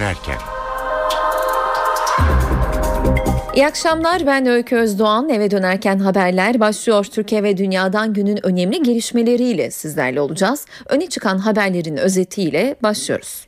[0.00, 0.38] dönerken.
[3.54, 5.28] İyi akşamlar ben Öykü Özdoğan.
[5.28, 7.04] Eve dönerken haberler başlıyor.
[7.04, 10.66] Türkiye ve dünyadan günün önemli gelişmeleriyle sizlerle olacağız.
[10.88, 13.46] Öne çıkan haberlerin özetiyle başlıyoruz.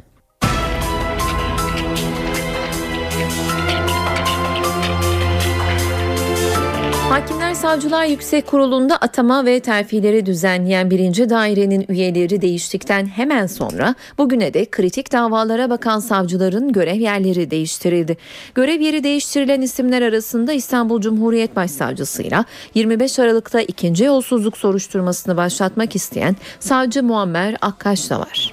[7.10, 14.54] Hakimler Savcılar Yüksek Kurulu'nda atama ve terfileri düzenleyen birinci dairenin üyeleri değiştikten hemen sonra bugüne
[14.54, 18.16] de kritik davalara bakan savcıların görev yerleri değiştirildi.
[18.54, 22.44] Görev yeri değiştirilen isimler arasında İstanbul Cumhuriyet Başsavcısıyla
[22.74, 28.52] 25 Aralık'ta ikinci yolsuzluk soruşturmasını başlatmak isteyen savcı Muammer Akkaş da var.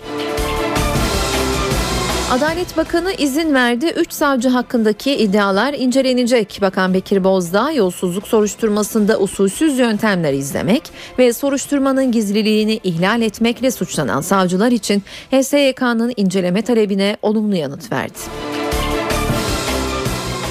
[2.32, 3.94] Adalet Bakanı izin verdi.
[3.96, 6.60] 3 savcı hakkındaki iddialar incelenecek.
[6.62, 10.84] Bakan Bekir Bozdağ yolsuzluk soruşturmasında usulsüz yöntemler izlemek
[11.20, 18.20] ve soruşturmanın gizliliğini ihlal etmekle suçlanan savcılar için HSYK'nın inceleme talebine olumlu yanıt verdi.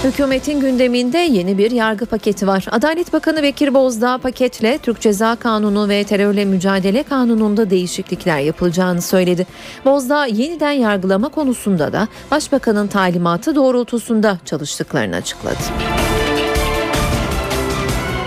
[0.05, 2.67] Hükümetin gündeminde yeni bir yargı paketi var.
[2.71, 9.47] Adalet Bakanı Bekir Bozdağ paketle Türk Ceza Kanunu ve Terörle Mücadele Kanunu'nda değişiklikler yapılacağını söyledi.
[9.85, 15.59] Bozdağ yeniden yargılama konusunda da Başbakanın talimatı doğrultusunda çalıştıklarını açıkladı.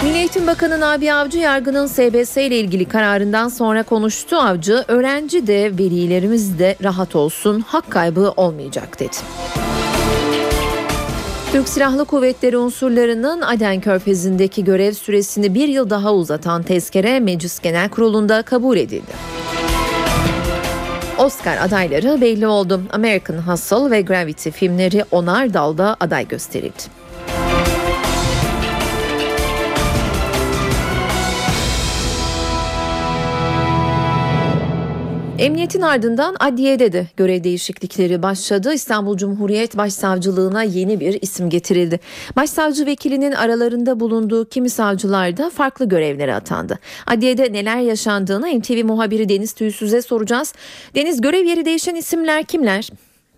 [0.03, 4.35] Milli Eğitim Bakanı Nabi Avcı yargının SBS ile ilgili kararından sonra konuştu.
[4.37, 9.17] Avcı öğrenci de velilerimiz de rahat olsun hak kaybı olmayacak dedi.
[11.51, 17.89] Türk Silahlı Kuvvetleri unsurlarının Aden Körfezi'ndeki görev süresini bir yıl daha uzatan tezkere Meclis Genel
[17.89, 19.11] Kurulu'nda kabul edildi.
[21.17, 22.81] Oscar adayları belli oldu.
[22.91, 27.00] American Hustle ve Gravity filmleri onar dalda aday gösterildi.
[35.41, 38.73] Emniyetin ardından adliyede de görev değişiklikleri başladı.
[38.73, 41.99] İstanbul Cumhuriyet Başsavcılığına yeni bir isim getirildi.
[42.35, 46.79] Başsavcı vekilinin aralarında bulunduğu kimi savcılar da farklı görevlere atandı.
[47.07, 50.53] Adliyede neler yaşandığını NTV muhabiri Deniz Tüysüz'e soracağız.
[50.95, 52.89] Deniz görev yeri değişen isimler kimler?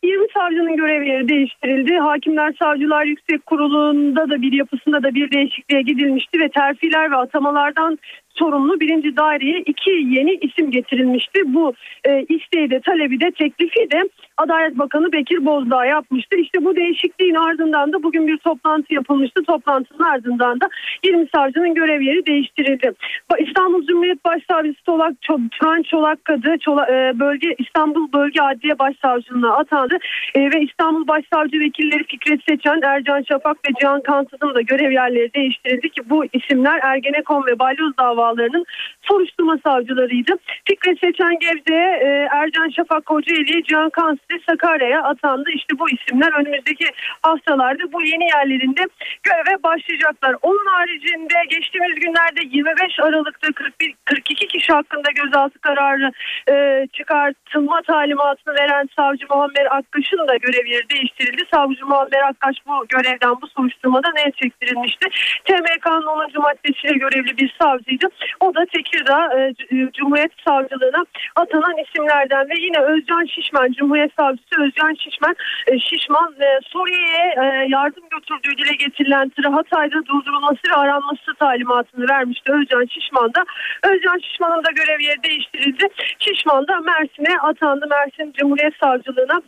[0.04, 1.94] 20 savcının görev yeri değiştirildi.
[1.94, 8.00] Hakimler Savcılar Yüksek Kurulu'nda da bir yapısında da bir değişikliğe gidilmişti ve terfiler ve atamalardan
[8.34, 11.42] sorumlu birinci daireye iki yeni isim getirilmişti.
[11.46, 11.74] Bu
[12.06, 16.36] e, isteği de talebi de teklifi de Adalet Bakanı Bekir Bozdağ yapmıştı.
[16.36, 19.44] İşte bu değişikliğin ardından da bugün bir toplantı yapılmıştı.
[19.44, 20.70] Toplantının ardından da
[21.04, 22.94] 20 savcının görev yeri değiştirildi.
[23.40, 29.98] İstanbul Cumhuriyet Başsavcısı Çolak, Turan Çolakkadı Çolak, e, bölge İstanbul Bölge Adliye Başsavcılığına atandı
[30.36, 35.34] e, ve İstanbul Başsavcı Vekilleri Fikret Seçen, Ercan Şafak ve Cihan Kansız'ın da görev yerleri
[35.34, 38.66] değiştirildi ki bu isimler Ergenekon ve Balyoz davalarının
[39.02, 40.34] soruşturma savcılarıydı.
[40.66, 45.50] Fikret Seçen Gebze'ye, e, Ercan Şafak Kocaeli, Cihan Kansız de Sakarya'ya atandı.
[45.56, 46.86] İşte bu isimler önümüzdeki
[47.22, 48.84] haftalarda bu yeni yerlerinde
[49.24, 50.36] göreve başlayacaklar.
[50.42, 56.12] Onun haricinde geçtiğimiz günlerde 25 Aralık'ta 41, 42 kişi hakkında gözaltı kararı
[56.52, 61.44] e, çıkartılma talimatını veren savcı Muammer Akkaş'ın da görev yeri değiştirildi.
[61.54, 65.06] Savcı Muammer Akkaş bu görevden bu soruşturmada ne çektirilmişti?
[65.46, 66.42] TMK'nın 10.
[66.42, 68.08] maddesiyle görevli bir savcıydı.
[68.40, 69.54] O da Tekirdağ e,
[69.94, 75.36] Cumhuriyet Savcılığına atanan isimlerden ve yine Özcan Şişman Cumhuriyet Savcısı Özcan Şişman,
[75.68, 82.10] e, Şişman e, Suriye'ye e, yardım götürdüğü dile getirilen tırı Hatay'da durdurulması ve aranması talimatını
[82.10, 83.46] vermişti Özcan Şişman da.
[83.84, 85.88] Özcan Şişman'ın da görev yeri değiştirildi.
[86.20, 87.88] Şişman da Mersin'e atandı.
[87.90, 89.42] Mersin Cumhuriyet Savcılığına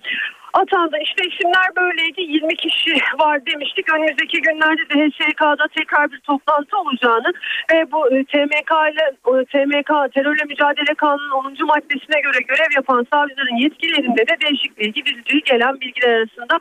[0.61, 0.95] atandı.
[1.01, 2.21] İşte isimler böyleydi.
[2.21, 3.93] 20 kişi var demiştik.
[3.93, 7.33] Önümüzdeki günlerde de HSK'da tekrar bir toplantı olacağını
[7.73, 11.66] ve bu e, TMK ile e, TMK terörle mücadele kanunun 10.
[11.66, 16.55] maddesine göre görev yapan savcıların yetkilerinde de değişikliğe gidildiği gelen bilgiler arasında.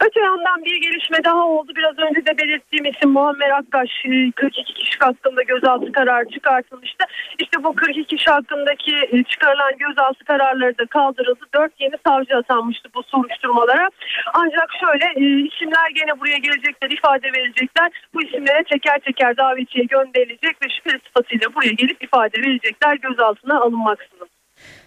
[0.00, 1.72] Öte yandan bir gelişme daha oldu.
[1.76, 3.90] Biraz önce de belirttiğim isim Muammer Akkaş
[4.36, 7.04] 42 e, kişi hakkında gözaltı kararı çıkartılmıştı.
[7.38, 11.44] İşte bu 42 kişi hakkındaki çıkarılan gözaltı kararları da kaldırıldı.
[11.54, 13.88] 4 yeni savcı atanmıştı bu sonuç soruşturmalara.
[14.34, 17.90] Ancak şöyle e, isimler gene buraya gelecekler, ifade verecekler.
[18.14, 24.28] Bu isimlere teker teker davetiye gönderilecek ve şüpheli sıfatıyla buraya gelip ifade verecekler gözaltına alınmaksızın.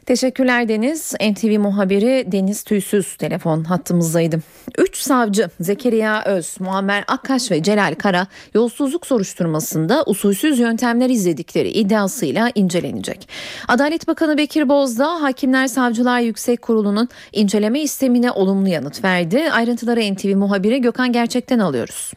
[0.06, 1.14] Teşekkürler Deniz.
[1.14, 4.40] NTV muhabiri Deniz Tüysüz telefon hattımızdaydı.
[4.78, 12.52] Üç savcı Zekeriya Öz, Muammer Akkaş ve Celal Kara yolsuzluk soruşturmasında usulsüz yöntemler izledikleri iddiasıyla
[12.56, 13.30] incelenecek.
[13.68, 19.52] Adalet Bakanı Bekir Bozdağ Hakimler Savcılar Yüksek Kurulu'nun inceleme istemine olumlu yanıt verdi.
[19.52, 22.12] Ayrıntıları NTV muhabiri Gökhan Gerçek'ten alıyoruz.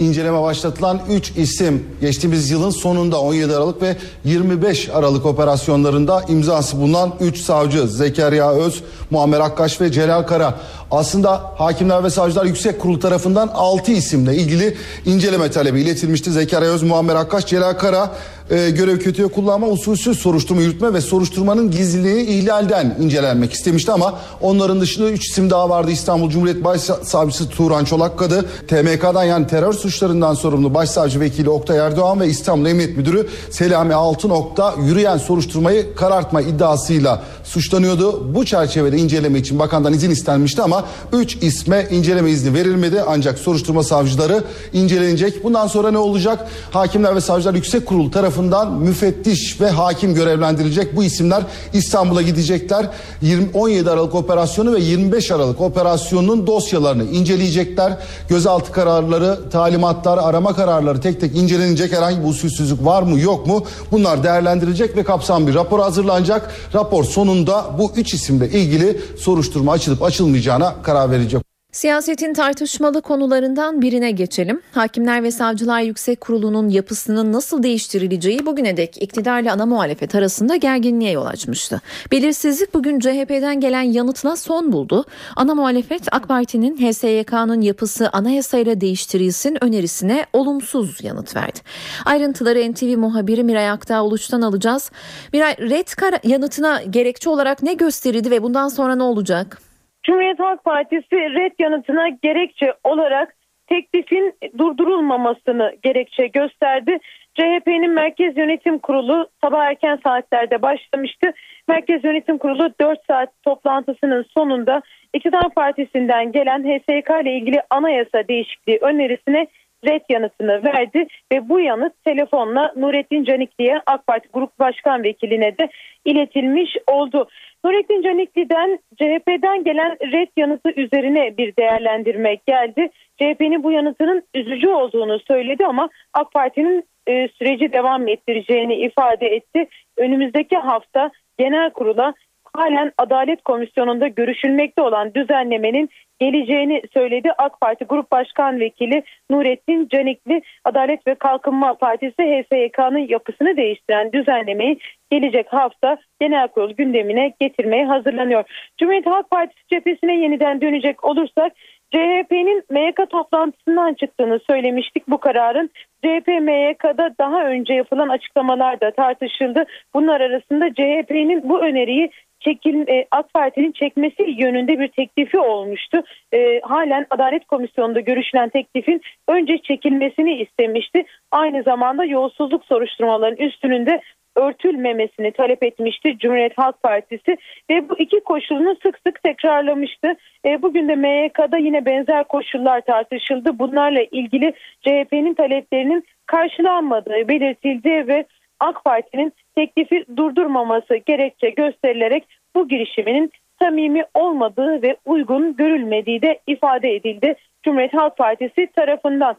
[0.00, 7.14] İnceleme başlatılan 3 isim geçtiğimiz yılın sonunda 17 Aralık ve 25 Aralık operasyonlarında imzası bulunan
[7.20, 10.54] 3 savcı Zekeriya Öz, Muammer Akkaş ve Celal Kara.
[10.90, 16.32] Aslında Hakimler ve Savcılar Yüksek Kurulu tarafından 6 isimle ilgili inceleme talebi iletilmişti.
[16.32, 18.10] Zekeriya Öz, Muammer Akkaş, Celal Kara
[18.50, 24.80] e, görev kötüye kullanma, usulsüz soruşturma yürütme ve soruşturmanın gizliliği ihlalden incelenmek istemişti ama onların
[24.80, 25.90] dışında 3 isim daha vardı.
[25.90, 32.26] İstanbul Cumhuriyet Başsavcısı Turan Çolakkadı, TMK'dan yani terör suçlarından sorumlu Başsavcı Vekili Oktay Erdoğan ve
[32.26, 38.34] İstanbul Emniyet Müdürü Selami Altınok'ta yürüyen soruşturmayı karartma iddiasıyla suçlanıyordu.
[38.34, 43.82] Bu çerçevede inceleme için bakandan izin istenmişti ama 3 isme inceleme izni verilmedi ancak soruşturma
[43.82, 45.44] savcıları incelenecek.
[45.44, 46.48] Bundan sonra ne olacak?
[46.70, 50.96] Hakimler ve Savcılar Yüksek Kurulu tarafından müfettiş ve hakim görevlendirilecek.
[50.96, 51.42] Bu isimler
[51.72, 52.86] İstanbul'a gidecekler.
[53.22, 57.98] 20, 17 Aralık operasyonu ve 25 Aralık operasyonunun dosyalarını inceleyecekler.
[58.28, 59.38] Gözaltı kararları,
[59.78, 61.92] talimatlar, arama kararları tek tek incelenecek.
[61.92, 63.64] Herhangi bir usulsüzlük var mı yok mu?
[63.92, 66.50] Bunlar değerlendirilecek ve kapsam bir rapor hazırlanacak.
[66.74, 71.47] Rapor sonunda bu üç isimle ilgili soruşturma açılıp açılmayacağına karar verecek.
[71.78, 74.60] Siyasetin tartışmalı konularından birine geçelim.
[74.72, 81.10] Hakimler ve Savcılar Yüksek Kurulu'nun yapısının nasıl değiştirileceği bugüne dek iktidarla ana muhalefet arasında gerginliğe
[81.10, 81.80] yol açmıştı.
[82.12, 85.04] Belirsizlik bugün CHP'den gelen yanıtına son buldu.
[85.36, 91.58] Ana muhalefet AK Parti'nin HSYK'nın yapısı anayasayla değiştirilsin önerisine olumsuz yanıt verdi.
[92.04, 94.90] Ayrıntıları NTV muhabiri Miray Aktağ Uluç'tan alacağız.
[95.32, 95.88] Miray, red
[96.24, 99.67] yanıtına gerekçe olarak ne gösterildi ve bundan sonra ne olacak?
[100.08, 103.34] Cumhuriyet Halk Partisi red yanıtına gerekçe olarak
[103.66, 106.98] teklifin durdurulmamasını gerekçe gösterdi.
[107.34, 111.32] CHP'nin Merkez Yönetim Kurulu sabah erken saatlerde başlamıştı.
[111.68, 114.82] Merkez Yönetim Kurulu 4 saat toplantısının sonunda
[115.14, 119.46] İktidar Partisi'nden gelen HSK ile ilgili anayasa değişikliği önerisine
[119.86, 125.68] red yanıtını verdi ve bu yanıt telefonla Nurettin Canikli'ye AK Parti Grup Başkan Vekiline de
[126.04, 127.28] iletilmiş oldu.
[127.64, 132.90] Nurettin Canikli'den CHP'den gelen red yanıtı üzerine bir değerlendirme geldi.
[133.16, 139.68] CHP'nin bu yanıtının üzücü olduğunu söyledi ama AK Parti'nin e, süreci devam ettireceğini ifade etti.
[139.96, 142.14] Önümüzdeki hafta genel kurula
[142.58, 145.90] halen Adalet Komisyonu'nda görüşülmekte olan düzenlemenin
[146.20, 147.32] geleceğini söyledi.
[147.38, 154.78] AK Parti Grup Başkan Vekili Nurettin Canikli Adalet ve Kalkınma Partisi HSYK'nın yapısını değiştiren düzenlemeyi
[155.10, 158.44] gelecek hafta genel kurul gündemine getirmeye hazırlanıyor.
[158.78, 161.52] Cumhuriyet Halk Partisi cephesine yeniden dönecek olursak
[161.90, 165.70] CHP'nin MYK toplantısından çıktığını söylemiştik bu kararın.
[166.02, 169.64] CHP MYK'da daha önce yapılan açıklamalar da tartışıldı.
[169.94, 176.02] Bunlar arasında CHP'nin bu öneriyi çekil, e, AK Parti'nin çekmesi yönünde bir teklifi olmuştu.
[176.34, 181.04] E, halen Adalet Komisyonu'nda görüşülen teklifin önce çekilmesini istemişti.
[181.30, 184.00] Aynı zamanda yolsuzluk soruşturmalarının üstünün de
[184.36, 187.36] örtülmemesini talep etmişti Cumhuriyet Halk Partisi
[187.70, 190.14] ve bu iki koşulunu sık sık tekrarlamıştı.
[190.44, 193.58] E, bugün de MYK'da yine benzer koşullar tartışıldı.
[193.58, 198.24] Bunlarla ilgili CHP'nin taleplerinin karşılanmadığı belirtildi ve
[198.60, 202.24] AK Parti'nin teklifi durdurmaması gerekçe gösterilerek
[202.54, 209.36] bu girişiminin samimi olmadığı ve uygun görülmediği de ifade edildi Cumhuriyet Halk Partisi tarafından.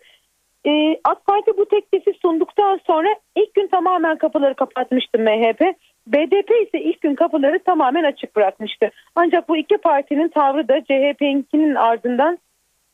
[0.65, 5.61] Ee, AK Parti bu teklifi sunduktan sonra ilk gün tamamen kapıları kapatmıştı MHP.
[6.07, 8.91] BDP ise ilk gün kapıları tamamen açık bırakmıştı.
[9.15, 12.37] Ancak bu iki partinin tavrı da CHP'ninkinin ardından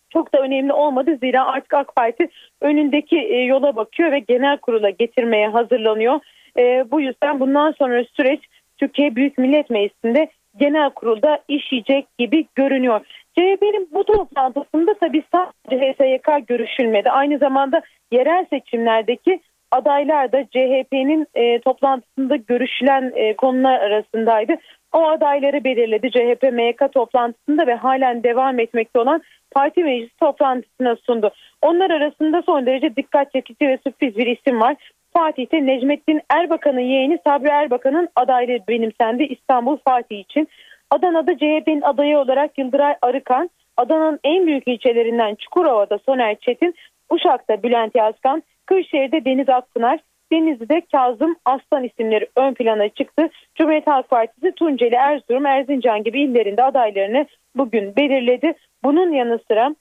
[0.10, 1.18] çok da önemli olmadı.
[1.24, 2.30] Zira artık AK Parti
[2.62, 6.20] önündeki e, yola bakıyor ve genel kurula getirmeye hazırlanıyor.
[6.58, 8.40] E, bu yüzden bundan sonra süreç
[8.78, 13.02] Türkiye Büyük Millet Meclisi'nde genel kurulda işleyecek gibi görünüyor.
[13.34, 17.10] CHP'nin bu toplantısında tabii sadece HSYK görüşülmedi.
[17.10, 17.82] Aynı zamanda
[18.12, 19.40] yerel seçimlerdeki
[19.72, 24.56] adaylar da CHP'nin e, toplantısında görüşülen e, konular arasındaydı.
[24.94, 29.22] O adayları belirledi CHP MYK toplantısında ve halen devam etmekte olan
[29.56, 31.32] parti meclisi toplantısına sundu.
[31.62, 34.76] Onlar arasında son derece dikkat çekici ve sürpriz bir isim var.
[35.14, 40.48] Fatih'te Necmettin Erbakan'ın yeğeni Sabri Erbakan'ın adaylığı benimsendi İstanbul Fatih için.
[40.92, 46.76] Adana'da CHP'nin adayı olarak Yıldıray Arıkan, Adana'nın en büyük ilçelerinden Çukurova'da Soner Çetin,
[47.10, 50.00] Uşak'ta Bülent Yazgan, Kırşehir'de Deniz Akpınar,
[50.36, 53.30] Denizli'de Kazım Aslan isimleri ön plana çıktı.
[53.56, 57.26] Cumhuriyet Halk Partisi Tunceli, Erzurum, Erzincan gibi illerinde adaylarını
[57.56, 58.54] bugün belirledi.
[58.84, 59.76] Bunun yanı sıra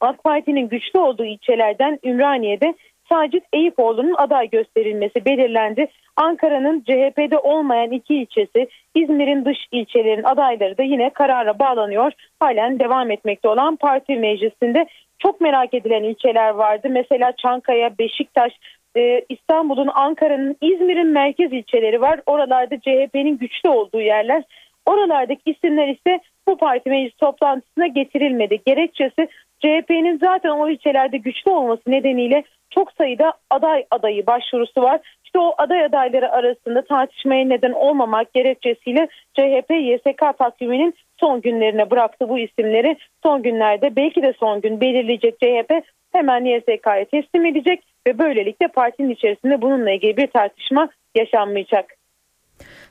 [0.00, 2.74] AK Parti'nin güçlü olduğu ilçelerden Ümraniye'de
[3.08, 5.86] Sacit Eyüpoğlu'nun aday gösterilmesi belirlendi.
[6.16, 12.12] Ankara'nın CHP'de olmayan iki ilçesi, İzmir'in dış ilçelerin adayları da yine karara bağlanıyor.
[12.40, 14.86] Halen devam etmekte olan parti meclisinde
[15.18, 16.88] çok merak edilen ilçeler vardı.
[16.90, 18.52] Mesela Çankaya, Beşiktaş,
[18.96, 22.20] e, İstanbul'un, Ankara'nın, İzmir'in merkez ilçeleri var.
[22.26, 24.42] Oralarda CHP'nin güçlü olduğu yerler.
[24.86, 28.58] Oralardaki isimler ise bu parti meclis toplantısına getirilmedi.
[28.66, 29.28] Gerekçesi
[29.58, 35.00] CHP'nin zaten o ilçelerde güçlü olması nedeniyle çok sayıda aday adayı başvurusu var.
[35.24, 42.28] İşte o aday adayları arasında tartışmaya neden olmamak gerekçesiyle CHP YSK takviminin son günlerine bıraktı
[42.28, 42.96] bu isimleri.
[43.22, 45.72] Son günlerde belki de son gün belirleyecek CHP
[46.12, 51.84] hemen YSK'ya teslim edecek ve böylelikle partinin içerisinde bununla ilgili bir tartışma yaşanmayacak.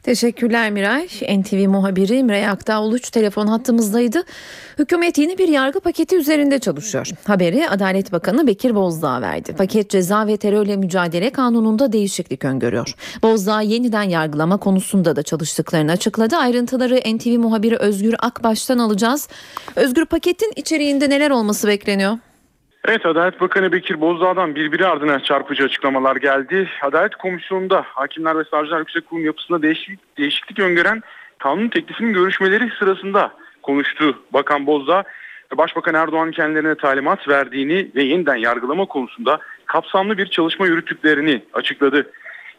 [0.04, 1.08] Teşekkürler Miray.
[1.40, 4.24] NTV muhabiri Miray Aktağ Uluç telefon hattımızdaydı.
[4.80, 7.10] Hükümet yeni bir yargı paketi üzerinde çalışıyor.
[7.28, 9.56] Haberi Adalet Bakanı Bekir Bozdağ verdi.
[9.56, 12.94] Paket ceza ve terörle mücadele kanununda değişiklik öngörüyor.
[13.24, 16.36] Bozdağ yeniden yargılama konusunda da çalıştıklarını açıkladı.
[16.36, 19.30] Ayrıntıları NTV muhabiri Özgür Akbaş'tan alacağız.
[19.76, 22.18] Özgür paketin içeriğinde neler olması bekleniyor?
[22.86, 26.70] Evet Adalet Bakanı Bekir Bozdağ'dan birbiri ardına çarpıcı açıklamalar geldi.
[26.82, 31.04] Adalet Komisyonu'nda Hakimler ve Savcılar Yüksek Kurulu yapısında değişiklik, değişiklik öngören
[31.38, 33.32] kanun teklifinin görüşmeleri sırasında
[33.64, 35.04] konuştu Bakan Bozdağ.
[35.58, 42.12] Başbakan Erdoğan kendilerine talimat verdiğini ve yeniden yargılama konusunda kapsamlı bir çalışma yürüttüklerini açıkladı.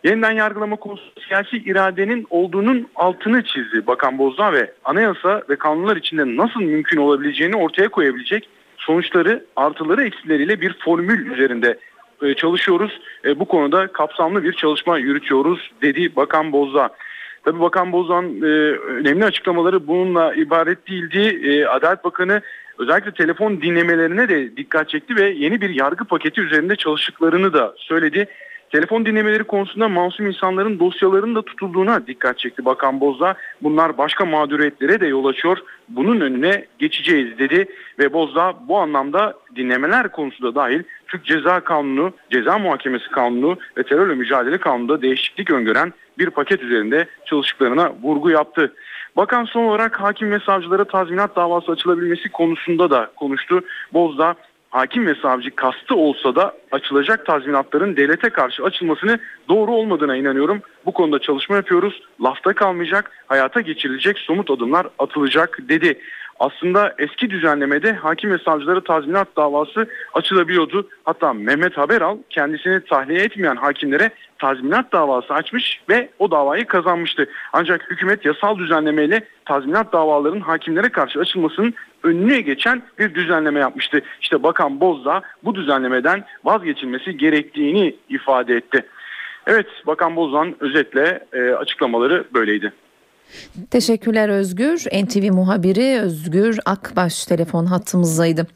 [0.05, 6.37] Yeniden yargılama konusu siyasi iradenin olduğunun altını çizdi Bakan Bozdağ ve anayasa ve kanunlar içinde
[6.37, 8.49] nasıl mümkün olabileceğini ortaya koyabilecek
[8.79, 11.79] sonuçları artıları eksileriyle bir formül üzerinde
[12.23, 13.01] e, çalışıyoruz.
[13.25, 16.91] E, bu konuda kapsamlı bir çalışma yürütüyoruz dedi Bakan Bozdağ.
[17.45, 21.69] Tabii Bakan Bozan e, önemli açıklamaları bununla ibaret değildi.
[21.69, 22.43] Adalet Bakanı
[22.79, 28.27] özellikle telefon dinlemelerine de dikkat çekti ve yeni bir yargı paketi üzerinde çalıştıklarını da söyledi.
[28.73, 33.35] Telefon dinlemeleri konusunda masum insanların dosyalarının da tutulduğuna dikkat çekti Bakan Bozdağ.
[33.63, 35.59] Bunlar başka mağduriyetlere de yol açıyor.
[35.89, 37.67] Bunun önüne geçeceğiz dedi
[37.99, 44.15] ve Bozdağ bu anlamda dinlemeler konusunda dahil Türk Ceza Kanunu, Ceza Muhakemesi Kanunu ve Terörle
[44.15, 48.73] Mücadele Kanunu'nda değişiklik öngören bir paket üzerinde çalıştıklarına vurgu yaptı.
[49.17, 53.61] Bakan son olarak hakim ve savcılara tazminat davası açılabilmesi konusunda da konuştu.
[53.93, 54.35] Bozdağ
[54.71, 60.63] hakim ve savcı kastı olsa da açılacak tazminatların devlete karşı açılmasını doğru olmadığına inanıyorum.
[60.87, 62.03] Bu konuda çalışma yapıyoruz.
[62.25, 66.01] Lafta kalmayacak, hayata geçirilecek somut adımlar atılacak dedi.
[66.41, 70.89] Aslında eski düzenlemede hakim ve savcılara tazminat davası açılabiliyordu.
[71.05, 77.29] Hatta Mehmet Haberal kendisini tahliye etmeyen hakimlere tazminat davası açmış ve o davayı kazanmıştı.
[77.53, 84.01] Ancak hükümet yasal düzenlemeyle tazminat davaların hakimlere karşı açılmasının önüne geçen bir düzenleme yapmıştı.
[84.21, 88.87] İşte Bakan Bozdağ bu düzenlemeden vazgeçilmesi gerektiğini ifade etti.
[89.47, 92.73] Evet Bakan Bozdağ'ın özetle e, açıklamaları böyleydi.
[93.71, 94.85] Teşekkürler Özgür.
[95.05, 98.47] NTV muhabiri Özgür Akbaş telefon hattımızdaydı.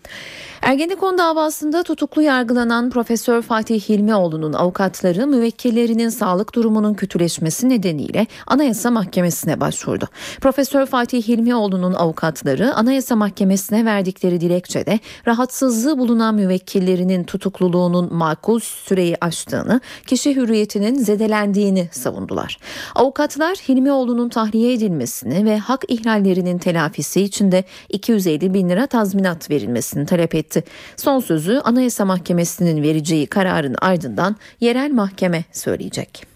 [0.63, 9.61] Ergenekon davasında tutuklu yargılanan Profesör Fatih Hilmioğlu'nun avukatları müvekkillerinin sağlık durumunun kötüleşmesi nedeniyle Anayasa Mahkemesi'ne
[9.61, 10.09] başvurdu.
[10.41, 19.81] Profesör Fatih Hilmioğlu'nun avukatları Anayasa Mahkemesi'ne verdikleri dilekçede rahatsızlığı bulunan müvekkillerinin tutukluluğunun makul süreyi aştığını,
[20.07, 22.59] kişi hürriyetinin zedelendiğini savundular.
[22.95, 30.07] Avukatlar Hilmioğlu'nun tahliye edilmesini ve hak ihlallerinin telafisi için de 250 bin lira tazminat verilmesini
[30.07, 30.71] talep etti etti.
[30.97, 36.32] Son sözü Anayasa Mahkemesi'nin vereceği kararın ardından yerel mahkeme söyleyecek.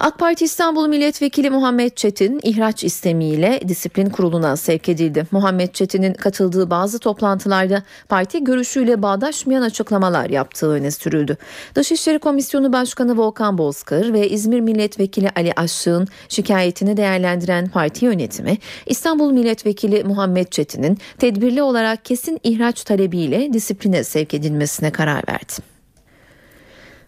[0.00, 5.26] AK Parti İstanbul Milletvekili Muhammed Çetin ihraç istemiyle disiplin kuruluna sevk edildi.
[5.30, 11.36] Muhammed Çetin'in katıldığı bazı toplantılarda parti görüşüyle bağdaşmayan açıklamalar yaptığı öne sürüldü.
[11.74, 19.32] Dışişleri Komisyonu Başkanı Volkan Bozkır ve İzmir Milletvekili Ali Aşık'ın şikayetini değerlendiren parti yönetimi İstanbul
[19.32, 25.79] Milletvekili Muhammed Çetin'in tedbirli olarak kesin ihraç talebiyle disipline sevk edilmesine karar verdi.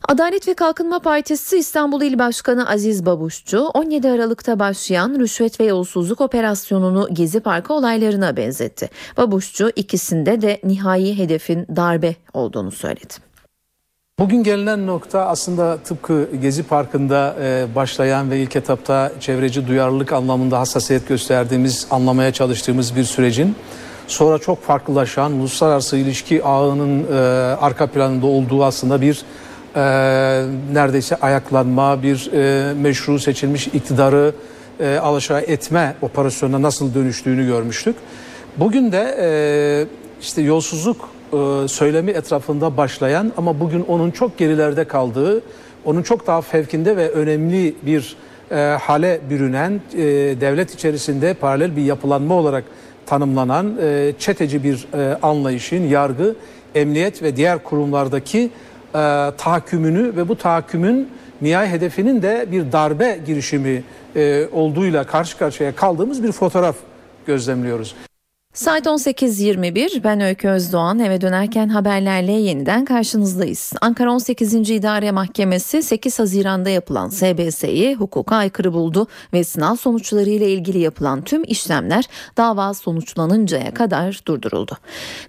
[0.08, 6.20] Adalet ve Kalkınma Partisi İstanbul İl Başkanı Aziz Babuşçu 17 Aralık'ta başlayan rüşvet ve yolsuzluk
[6.20, 8.90] operasyonunu Gezi Parkı olaylarına benzetti.
[9.16, 13.14] Babuşçu ikisinde de nihai hedefin darbe olduğunu söyledi.
[14.18, 20.58] Bugün gelinen nokta aslında tıpkı Gezi Parkı'nda e, başlayan ve ilk etapta çevreci duyarlılık anlamında
[20.58, 23.56] hassasiyet gösterdiğimiz, anlamaya çalıştığımız bir sürecin
[24.06, 27.16] sonra çok farklılaşan uluslararası ilişki ağının e,
[27.60, 29.24] arka planında olduğu aslında bir
[29.76, 29.80] e,
[30.72, 34.32] neredeyse ayaklanma, bir e, meşru seçilmiş iktidarı
[34.80, 37.96] e, alaşağı etme operasyonuna nasıl dönüştüğünü görmüştük.
[38.56, 39.28] Bugün de e,
[40.20, 45.42] işte yolsuzluk e, söylemi etrafında başlayan ama bugün onun çok gerilerde kaldığı,
[45.84, 48.16] onun çok daha fevkinde ve önemli bir
[48.50, 50.00] e, hale bürünen e,
[50.40, 52.64] devlet içerisinde paralel bir yapılanma olarak
[53.06, 56.34] tanımlanan e, çeteci bir e, anlayışın yargı,
[56.74, 58.50] emniyet ve diğer kurumlardaki
[58.94, 61.10] e, tahakkümünü ve bu tahakkümün
[61.42, 63.84] nihai hedefinin de bir darbe girişimi
[64.16, 66.76] e, olduğuyla karşı karşıya kaldığımız bir fotoğraf
[67.26, 67.94] gözlemliyoruz.
[68.54, 73.72] Saat 18.21 ben Öykü Özdoğan eve dönerken haberlerle yeniden karşınızdayız.
[73.80, 74.70] Ankara 18.
[74.70, 81.22] İdare Mahkemesi 8 Haziran'da yapılan SBS'yi hukuka aykırı buldu ve sınav sonuçları ile ilgili yapılan
[81.22, 82.04] tüm işlemler
[82.36, 84.76] dava sonuçlanıncaya kadar durduruldu.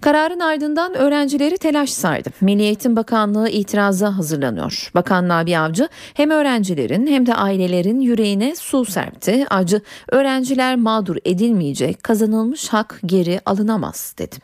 [0.00, 2.30] Kararın ardından öğrencileri telaş sardı.
[2.40, 4.90] Milli Eğitim Bakanlığı itiraza hazırlanıyor.
[4.94, 9.46] Bakan Nabi Avcı hem öğrencilerin hem de ailelerin yüreğine su serpti.
[9.50, 14.36] Avcı öğrenciler mağdur edilmeyecek kazanılmış hak geri alınamaz dedi.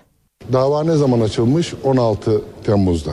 [0.52, 1.74] Dava ne zaman açılmış?
[1.84, 3.12] 16 Temmuz'da.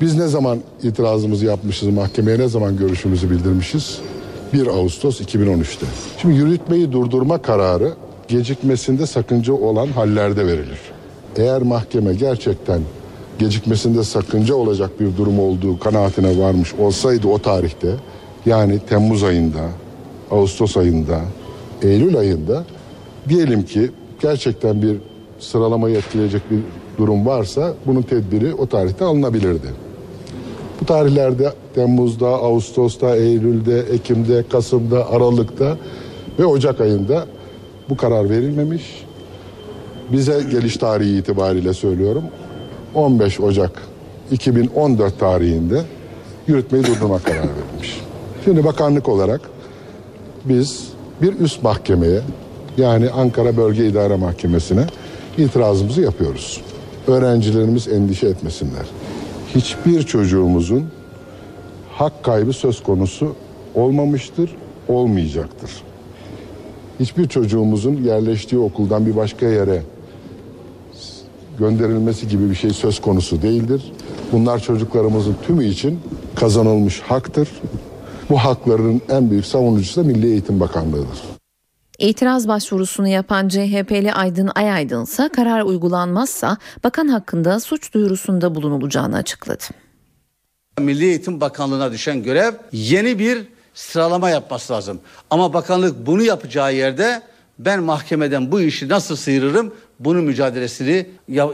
[0.00, 3.98] Biz ne zaman itirazımızı yapmışız mahkemeye ne zaman görüşümüzü bildirmişiz?
[4.52, 5.86] 1 Ağustos 2013'te.
[6.18, 7.94] Şimdi yürütmeyi durdurma kararı
[8.28, 10.80] gecikmesinde sakınca olan hallerde verilir.
[11.36, 12.80] Eğer mahkeme gerçekten
[13.38, 17.88] gecikmesinde sakınca olacak bir durum olduğu kanaatine varmış olsaydı o tarihte
[18.46, 19.68] yani Temmuz ayında,
[20.30, 21.20] Ağustos ayında,
[21.82, 22.64] Eylül ayında
[23.28, 24.96] diyelim ki gerçekten bir
[25.38, 26.58] sıralamayı etkileyecek bir
[26.98, 29.66] durum varsa bunun tedbiri o tarihte alınabilirdi.
[30.80, 35.76] Bu tarihlerde Temmuz'da, Ağustos'ta, Eylül'de, Ekim'de, Kasım'da, Aralık'ta
[36.38, 37.26] ve Ocak ayında
[37.88, 39.04] bu karar verilmemiş.
[40.12, 42.24] Bize geliş tarihi itibariyle söylüyorum.
[42.94, 43.82] 15 Ocak
[44.30, 45.82] 2014 tarihinde
[46.46, 48.00] yürütmeyi durdurma kararı verilmiş.
[48.44, 49.40] Şimdi bakanlık olarak
[50.44, 50.88] biz
[51.22, 52.20] bir üst mahkemeye
[52.76, 54.86] yani Ankara Bölge İdare Mahkemesi'ne
[55.38, 56.60] itirazımızı yapıyoruz.
[57.06, 58.86] Öğrencilerimiz endişe etmesinler.
[59.54, 60.84] Hiçbir çocuğumuzun
[61.92, 63.34] hak kaybı söz konusu
[63.74, 64.50] olmamıştır,
[64.88, 65.70] olmayacaktır.
[67.00, 69.82] Hiçbir çocuğumuzun yerleştiği okuldan bir başka yere
[71.58, 73.92] gönderilmesi gibi bir şey söz konusu değildir.
[74.32, 76.00] Bunlar çocuklarımızın tümü için
[76.34, 77.48] kazanılmış haktır.
[78.30, 81.35] Bu hakların en büyük savunucusu da Milli Eğitim Bakanlığı'dır.
[81.98, 89.64] İtiraz başvurusunu yapan CHP'li Aydın Ayaydın ise karar uygulanmazsa bakan hakkında suç duyurusunda bulunulacağını açıkladı.
[90.78, 95.00] Milli Eğitim Bakanlığı'na düşen görev yeni bir sıralama yapması lazım.
[95.30, 97.22] Ama bakanlık bunu yapacağı yerde
[97.58, 101.06] ben mahkemeden bu işi nasıl sıyırırım bunun mücadelesini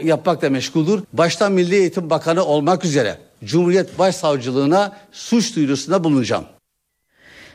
[0.03, 1.03] yapmakla meşguldür.
[1.13, 6.45] Başta Milli Eğitim Bakanı olmak üzere Cumhuriyet Başsavcılığına suç duyurusunda bulunacağım.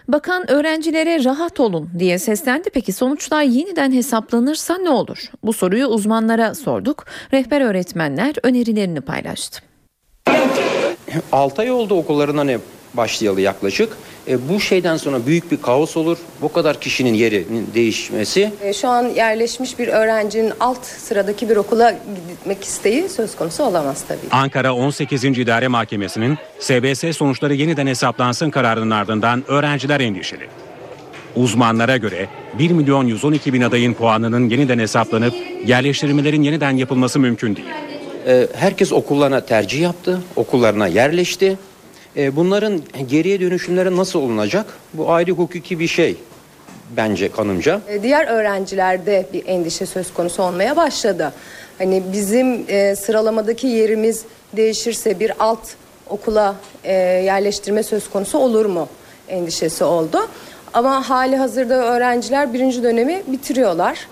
[0.08, 2.70] Bakan öğrencilere rahat olun diye seslendi.
[2.70, 5.30] Peki sonuçlar yeniden hesaplanırsa ne olur?
[5.44, 7.04] Bu soruyu uzmanlara sorduk.
[7.32, 9.62] Rehber öğretmenler önerilerini paylaştı.
[11.32, 12.58] 6 ay oldu okulların hani
[12.94, 13.88] başlayalı yaklaşık.
[14.28, 16.18] E, bu şeyden sonra büyük bir kaos olur.
[16.42, 18.52] Bu kadar kişinin yerinin değişmesi.
[18.62, 21.90] E, şu an yerleşmiş bir öğrencinin alt sıradaki bir okula
[22.28, 24.18] gitmek isteği söz konusu olamaz tabii.
[24.30, 25.24] Ankara 18.
[25.24, 30.48] İdare Mahkemesi'nin SBS sonuçları yeniden hesaplansın kararının ardından öğrenciler endişeli.
[31.36, 35.34] Uzmanlara göre 1 milyon 112 bin adayın puanının yeniden hesaplanıp
[35.66, 37.68] yerleştirmelerin yeniden yapılması mümkün değil.
[38.26, 41.58] E, herkes okullarına tercih yaptı, okullarına yerleşti.
[42.18, 44.66] E, bunların geriye dönüşümleri nasıl olunacak?
[44.94, 46.16] Bu ayrı hukuki bir şey
[46.96, 47.80] bence kanımca.
[47.88, 51.32] E, diğer öğrencilerde bir endişe söz konusu olmaya başladı.
[51.78, 54.24] Hani bizim e, sıralamadaki yerimiz
[54.56, 55.68] değişirse bir alt
[56.08, 56.54] okula
[57.24, 58.88] yerleştirme söz konusu olur mu
[59.28, 60.28] endişesi oldu.
[60.74, 64.08] Ama hali hazırda öğrenciler birinci dönemi bitiriyorlar.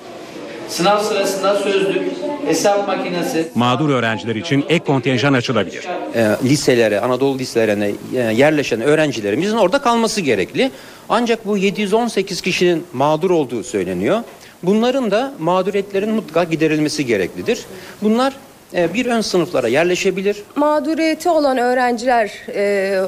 [0.68, 2.12] Sınav sırasında sözlük,
[2.46, 3.48] hesap makinesi.
[3.54, 5.84] Mağdur öğrenciler için ek kontenjan açılabilir.
[6.14, 10.70] E, liselere, Anadolu liselerine e, yerleşen öğrencilerimizin orada kalması gerekli.
[11.08, 14.20] Ancak bu 718 kişinin mağdur olduğu söyleniyor.
[14.62, 17.60] Bunların da mağduriyetlerin mutlaka giderilmesi gereklidir.
[18.02, 18.32] Bunlar
[18.74, 20.42] e, bir ön sınıflara yerleşebilir.
[20.56, 23.00] Mağduriyeti olan öğrenciler e,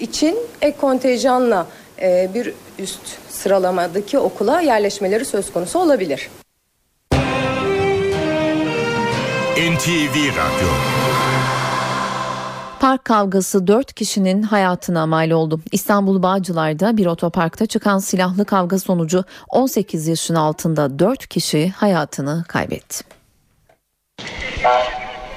[0.00, 1.66] için ek kontenjanla
[2.34, 6.28] bir üst sıralamadaki okula yerleşmeleri söz konusu olabilir.
[9.58, 10.68] NTV Radyo
[12.80, 15.60] Park kavgası 4 kişinin hayatına mal oldu.
[15.72, 23.04] İstanbul Bağcılar'da bir otoparkta çıkan silahlı kavga sonucu 18 yaşın altında 4 kişi hayatını kaybetti.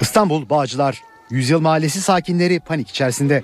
[0.01, 3.43] İstanbul Bağcılar, Yüzyıl Mahallesi sakinleri panik içerisinde.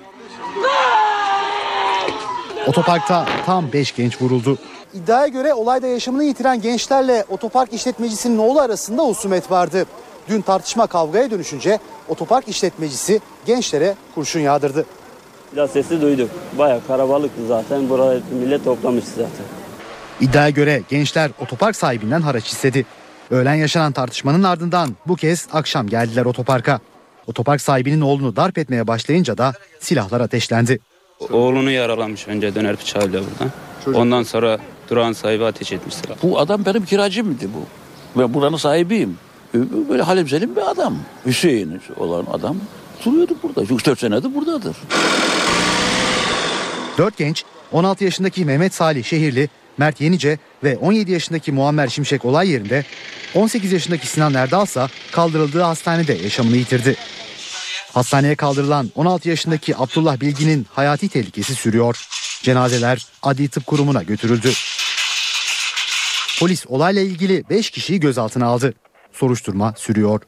[2.66, 4.58] Otoparkta tam 5 genç vuruldu.
[4.94, 9.86] İddiaya göre olayda yaşamını yitiren gençlerle otopark işletmecisinin oğlu arasında husumet vardı.
[10.28, 14.86] Dün tartışma kavgaya dönüşünce otopark işletmecisi gençlere kurşun yağdırdı.
[15.52, 16.30] Biraz sesi duyduk.
[16.58, 17.88] Bayağı karabalıktı zaten.
[17.88, 19.44] Buraya millet toplamış zaten.
[20.20, 22.86] İddiaya göre gençler otopark sahibinden haraç istedi.
[23.30, 26.80] Öğlen yaşanan tartışmanın ardından bu kez akşam geldiler otoparka.
[27.26, 30.80] Otopark sahibinin oğlunu darp etmeye başlayınca da silahlar ateşlendi.
[31.30, 34.00] Oğlunu yaralamış önce döner bıçağıyla buradan.
[34.00, 34.58] Ondan sonra
[34.90, 36.16] durağın sahibi ateş etmişler.
[36.22, 37.66] Bu adam benim kiracımdı bu.
[38.20, 39.18] Ben buranın sahibiyim.
[39.54, 40.98] Böyle halim selim bir adam.
[41.26, 42.56] Hüseyin olan adam
[43.04, 43.62] duruyordu burada.
[43.62, 44.76] 3-4 senedir buradadır.
[46.98, 52.50] Dört genç 16 yaşındaki Mehmet Salih Şehirli, Mert Yenice ve 17 yaşındaki Muammer Şimşek olay
[52.50, 52.84] yerinde
[53.34, 56.96] 18 yaşındaki Sinan Erdal ise kaldırıldığı hastanede yaşamını yitirdi.
[57.94, 62.08] Hastaneye kaldırılan 16 yaşındaki Abdullah Bilgin'in hayati tehlikesi sürüyor.
[62.42, 64.52] Cenazeler Adli Tıp Kurumu'na götürüldü.
[66.40, 68.74] Polis olayla ilgili 5 kişiyi gözaltına aldı.
[69.12, 70.20] Soruşturma sürüyor.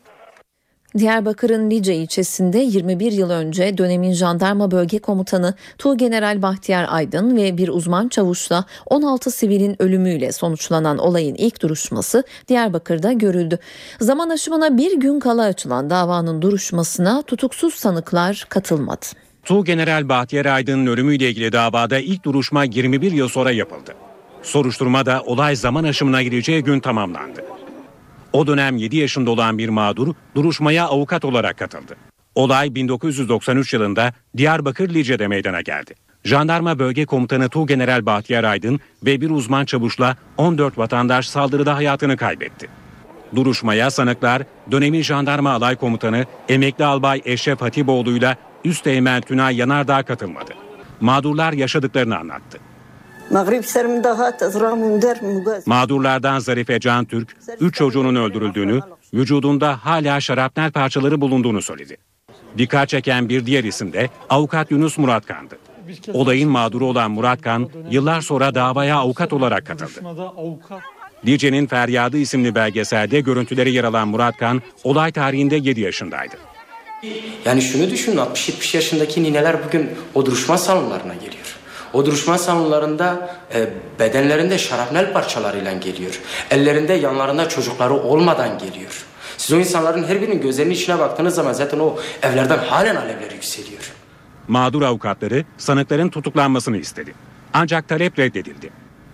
[0.98, 7.68] Diyarbakır'ın Lice ilçesinde 21 yıl önce dönemin jandarma bölge komutanı Tuğgeneral Bahtiyar Aydın ve bir
[7.68, 13.58] uzman çavuşla 16 sivilin ölümüyle sonuçlanan olayın ilk duruşması Diyarbakır'da görüldü.
[14.00, 19.06] Zaman aşımına bir gün kala açılan davanın duruşmasına tutuksuz sanıklar katılmadı.
[19.44, 23.94] Tuğgeneral Bahtiyar Aydın'ın ölümüyle ilgili davada ilk duruşma 21 yıl sonra yapıldı.
[24.42, 27.60] Soruşturmada olay zaman aşımına gireceği gün tamamlandı.
[28.32, 31.96] O dönem 7 yaşında olan bir mağdur duruşmaya avukat olarak katıldı.
[32.34, 35.94] Olay 1993 yılında Diyarbakır Lice'de meydana geldi.
[36.24, 42.68] Jandarma Bölge Komutanı Tuğgeneral Bahtiyar Aydın ve bir uzman çavuşla 14 vatandaş saldırıda hayatını kaybetti.
[43.36, 50.52] Duruşmaya sanıklar dönemin jandarma alay komutanı emekli albay Eşref Hatipoğlu'yla Üsteğmen Tünay Yanardağ katılmadı.
[51.00, 52.58] Mağdurlar yaşadıklarını anlattı.
[55.66, 58.80] Mağdurlardan Zarife Can Türk, 3 çocuğunun öldürüldüğünü,
[59.14, 61.96] vücudunda hala şarapnel parçaları bulunduğunu söyledi.
[62.58, 65.58] Dikkat çeken bir diğer isim de avukat Yunus Muratkan'dı.
[66.12, 70.00] Olayın mağduru olan Muratkan yıllar sonra davaya avukat olarak katıldı.
[71.26, 76.34] Lice'nin Feryadı isimli belgeselde görüntüleri yer alan Muratkan olay tarihinde 7 yaşındaydı.
[77.44, 81.39] Yani şunu düşünün 60-70 yaşındaki nineler bugün o duruşma salonlarına geliyor.
[81.92, 86.20] O duruşma salonlarında e, bedenlerinde şarapnel parçalarıyla geliyor.
[86.50, 89.05] Ellerinde yanlarında çocukları olmadan geliyor.
[89.37, 93.92] Siz o insanların her birinin gözlerinin içine baktığınız zaman zaten o evlerden halen alevler yükseliyor.
[94.48, 97.14] Mağdur avukatları sanıkların tutuklanmasını istedi.
[97.53, 98.70] Ancak talep reddedildi.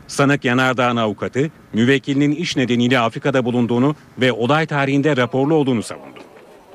[0.09, 6.21] Sanık Yanardağ'ın avukatı müvekkilinin iş nedeniyle Afrika'da bulunduğunu ve olay tarihinde raporlu olduğunu savundu.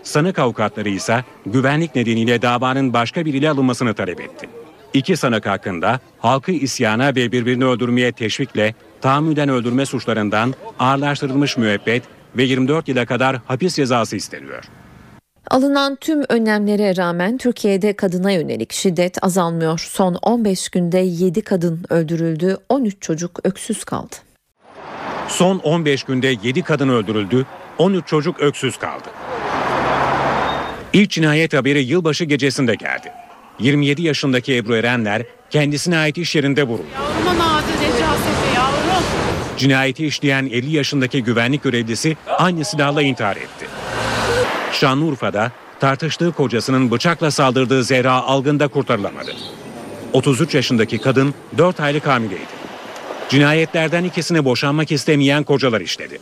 [0.03, 4.60] Sanık avukatları ise güvenlik nedeniyle davanın başka biriyle alınmasını talep etti.
[4.93, 12.03] İki sanık hakkında halkı isyana ve birbirini öldürmeye teşvikle tahammüden öldürme suçlarından ağırlaştırılmış müebbet
[12.37, 14.63] ve 24 yıla kadar hapis cezası isteniyor.
[15.49, 19.79] Alınan tüm önlemlere rağmen Türkiye'de kadına yönelik şiddet azalmıyor.
[19.79, 24.15] Son 15 günde 7 kadın öldürüldü, 13 çocuk öksüz kaldı.
[25.27, 27.45] Son 15 günde 7 kadın öldürüldü,
[27.77, 29.09] 13 çocuk öksüz kaldı.
[30.93, 33.11] İlk cinayet haberi yılbaşı gecesinde geldi.
[33.61, 36.87] 27 yaşındaki Ebru Erenler kendisine ait iş yerinde vuruldu.
[39.57, 43.65] Cinayeti işleyen 50 yaşındaki güvenlik görevlisi aynı silahla intihar etti.
[44.71, 49.31] Şanlıurfa'da tartıştığı kocasının bıçakla saldırdığı Zehra Algın'da kurtarılamadı.
[50.13, 52.61] 33 yaşındaki kadın 4 aylık hamileydi.
[53.29, 56.19] Cinayetlerden ikisini boşanmak istemeyen kocalar işledi.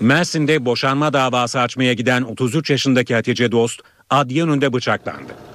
[0.00, 5.49] Mersin'de boşanma davası açmaya giden 33 yaşındaki Hatice Dost adliye önünde bıçaklandı.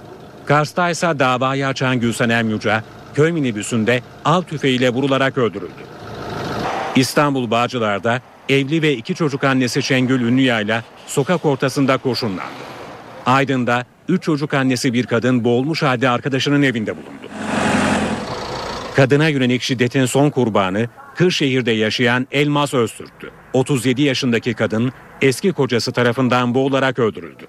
[0.46, 5.72] Kars'ta ise davayı açan Gülsen Emyuca köy minibüsünde av tüfeğiyle vurularak öldürüldü.
[6.96, 12.66] İstanbul Bağcılar'da evli ve iki çocuk annesi Şengül Ünlüyayla sokak ortasında kurşunlandı.
[13.26, 17.28] Aydın'da üç çocuk annesi bir kadın boğulmuş halde arkadaşının evinde bulundu.
[18.96, 23.32] Kadına yönelik şiddetin son kurbanı Kırşehir'de yaşayan Elmas Öztürk'tü.
[23.54, 27.48] 37 yaşındaki kadın eski kocası tarafından boğularak öldürüldü.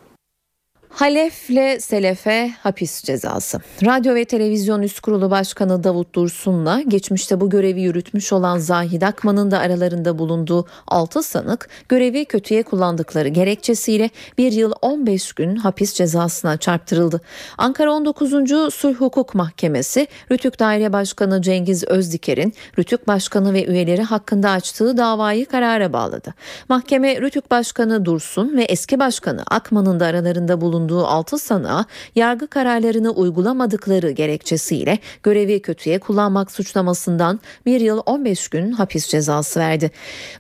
[0.97, 3.61] Halef'le Selef'e hapis cezası.
[3.85, 9.51] Radyo ve Televizyon Üst Kurulu Başkanı Davut Dursun'la geçmişte bu görevi yürütmüş olan Zahid Akman'ın
[9.51, 16.57] da aralarında bulunduğu 6 sanık görevi kötüye kullandıkları gerekçesiyle 1 yıl 15 gün hapis cezasına
[16.57, 17.21] çarptırıldı.
[17.59, 18.31] Ankara 19.
[18.75, 25.47] Sulh Hukuk Mahkemesi Rütük Daire Başkanı Cengiz Özdiker'in Rütük Başkanı ve üyeleri hakkında açtığı davayı
[25.47, 26.35] karara bağladı.
[26.69, 32.47] Mahkeme Rütük Başkanı Dursun ve eski başkanı Akman'ın da aralarında bulunduğu bulunduğu 6 sanığa yargı
[32.47, 39.91] kararlarını uygulamadıkları gerekçesiyle görevi kötüye kullanmak suçlamasından 1 yıl 15 gün hapis cezası verdi.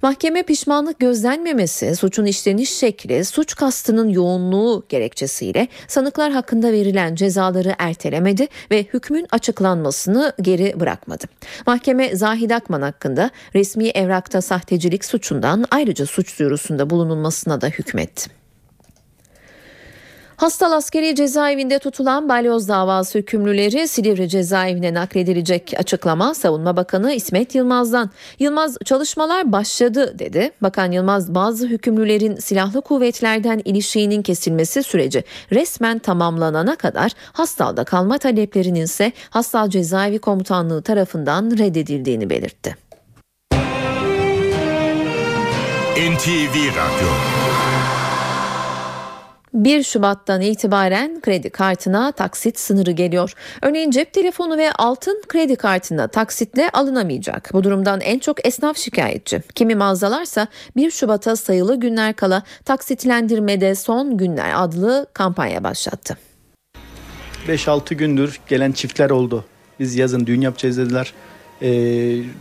[0.02, 8.48] Mahkeme pişmanlık gözlenmemesi, suçun işleniş şekli, suç kastının yoğunluğu gerekçesiyle sanıklar hakkında verilen cezaları ertelemedi
[8.70, 11.24] ve hükmün açıklanmasını geri bırakmadı.
[11.66, 18.45] Mahkeme Zahid Akman hakkında resmi evrakta sahtecilik suçundan ayrıca suç duyurusunda bulunulmasına da hükmetti.
[20.36, 28.10] Hastal askeri cezaevinde tutulan balyoz davası hükümlüleri Silivri cezaevine nakledilecek açıklama Savunma Bakanı İsmet Yılmaz'dan.
[28.38, 30.50] Yılmaz çalışmalar başladı dedi.
[30.62, 38.82] Bakan Yılmaz bazı hükümlülerin silahlı kuvvetlerden ilişiğinin kesilmesi süreci resmen tamamlanana kadar Hastal'da kalma taleplerinin
[38.84, 42.76] ise Hastal Cezaevi Komutanlığı tarafından reddedildiğini belirtti.
[45.96, 47.08] NTV Radyo
[49.56, 53.32] 1 Şubat'tan itibaren kredi kartına taksit sınırı geliyor.
[53.62, 57.50] Örneğin cep telefonu ve altın kredi kartına taksitle alınamayacak.
[57.52, 59.42] Bu durumdan en çok esnaf şikayetçi.
[59.54, 66.18] Kimi mağazalarsa 1 Şubat'a sayılı günler kala taksitlendirmede son günler adlı kampanya başlattı.
[67.48, 69.44] 5-6 gündür gelen çiftler oldu.
[69.80, 71.12] Biz yazın düğün yapacağız dediler.
[71.62, 71.68] Ee,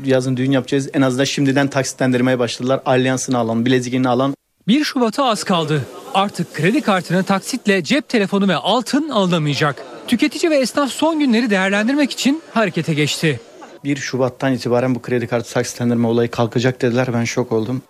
[0.06, 0.90] yazın düğün yapacağız.
[0.94, 2.82] En azından şimdiden taksitlendirmeye başladılar.
[2.86, 4.36] Alyansını alan, bileziğini alan
[4.68, 5.82] 1 Şubat'a az kaldı.
[6.14, 9.84] Artık kredi kartını taksitle cep telefonu ve altın alınamayacak.
[10.08, 13.40] Tüketici ve esnaf son günleri değerlendirmek için harekete geçti.
[13.84, 17.08] 1 Şubat'tan itibaren bu kredi kartı taksitlendirme olayı kalkacak dediler.
[17.14, 17.82] Ben şok oldum.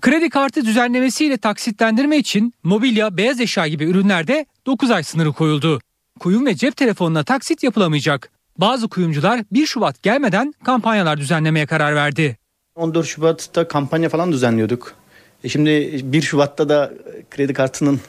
[0.00, 5.80] Kredi kartı düzenlemesiyle taksitlendirme için mobilya, beyaz eşya gibi ürünlerde 9 ay sınırı koyuldu.
[6.20, 8.30] Kuyum ve cep telefonuna taksit yapılamayacak.
[8.58, 12.38] Bazı kuyumcular 1 Şubat gelmeden kampanyalar düzenlemeye karar verdi.
[12.74, 15.00] 14 Şubat'ta kampanya falan düzenliyorduk.
[15.44, 16.92] E şimdi 1 Şubat'ta da
[17.30, 18.00] kredi kartının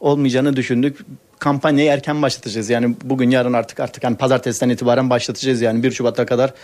[0.00, 0.98] olmayacağını düşündük.
[1.38, 2.70] Kampanyayı erken başlatacağız.
[2.70, 6.54] Yani bugün yarın artık artık hani pazartesiden itibaren başlatacağız yani 1 Şubat'a kadar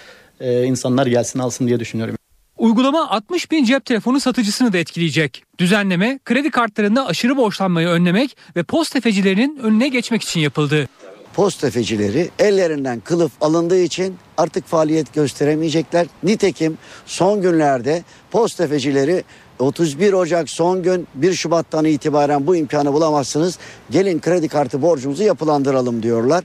[0.41, 2.17] e, insanlar gelsin alsın diye düşünüyorum.
[2.59, 5.45] Uygulama 60 bin cep telefonu satıcısını da etkileyecek.
[5.59, 10.89] Düzenleme kredi kartlarında aşırı borçlanmayı önlemek ve post tefecilerinin önüne geçmek için yapıldı.
[11.35, 16.07] Post tefecileri ellerinden kılıf alındığı için artık faaliyet gösteremeyecekler.
[16.23, 19.25] Nitekim son günlerde post tefecileri
[19.59, 23.59] 31 Ocak son gün 1 Şubat'tan itibaren bu imkanı bulamazsınız.
[23.91, 26.45] Gelin kredi kartı borcumuzu yapılandıralım diyorlar.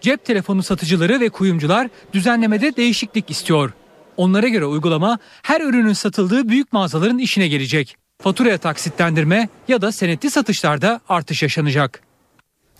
[0.00, 3.72] Cep telefonu satıcıları ve kuyumcular düzenlemede değişiklik istiyor.
[4.16, 7.96] Onlara göre uygulama her ürünün satıldığı büyük mağazaların işine gelecek.
[8.22, 12.09] Faturaya taksitlendirme ya da senetli satışlarda artış yaşanacak.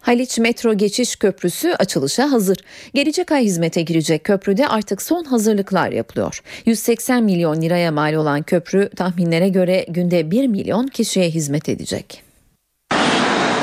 [0.01, 2.57] Haliç Metro Geçiş Köprüsü açılışa hazır.
[2.95, 6.43] Gelecek ay hizmete girecek köprüde artık son hazırlıklar yapılıyor.
[6.67, 12.23] 180 milyon liraya mal olan köprü tahminlere göre günde 1 milyon kişiye hizmet edecek.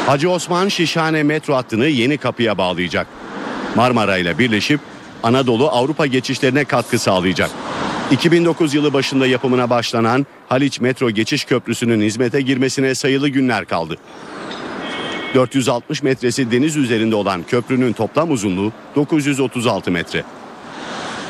[0.05, 3.07] Hacı Osman Şişhane metro hattını yeni kapıya bağlayacak.
[3.75, 4.79] Marmara ile birleşip
[5.23, 7.49] Anadolu Avrupa geçişlerine katkı sağlayacak.
[8.11, 13.97] 2009 yılı başında yapımına başlanan Haliç Metro Geçiş Köprüsü'nün hizmete girmesine sayılı günler kaldı.
[15.33, 20.23] 460 metresi deniz üzerinde olan köprünün toplam uzunluğu 936 metre.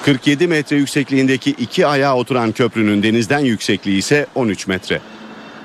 [0.06, 5.02] 47 metre yüksekliğindeki iki ayağa oturan köprünün denizden yüksekliği ise 13 metre.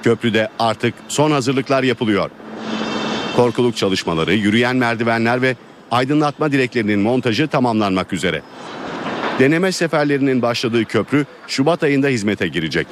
[0.02, 2.30] Köprüde artık son hazırlıklar yapılıyor.
[3.36, 5.56] Korkuluk çalışmaları, yürüyen merdivenler ve
[5.90, 8.42] aydınlatma direklerinin montajı tamamlanmak üzere.
[9.38, 12.86] Deneme seferlerinin başladığı köprü Şubat ayında hizmete girecek.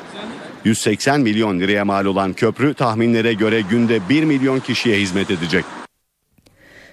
[0.65, 5.65] 180 milyon liraya mal olan köprü tahminlere göre günde 1 milyon kişiye hizmet edecek.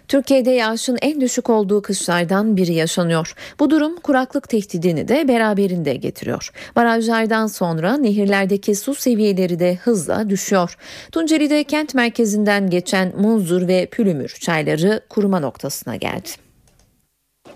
[0.07, 3.33] Türkiye'de yağışın en düşük olduğu kışlardan biri yaşanıyor.
[3.59, 6.51] Bu durum kuraklık tehdidini de beraberinde getiriyor.
[6.75, 10.77] Barajlardan sonra nehirlerdeki su seviyeleri de hızla düşüyor.
[11.11, 16.29] Tunceli'de kent merkezinden geçen Munzur ve Pülümür çayları kuruma noktasına geldi.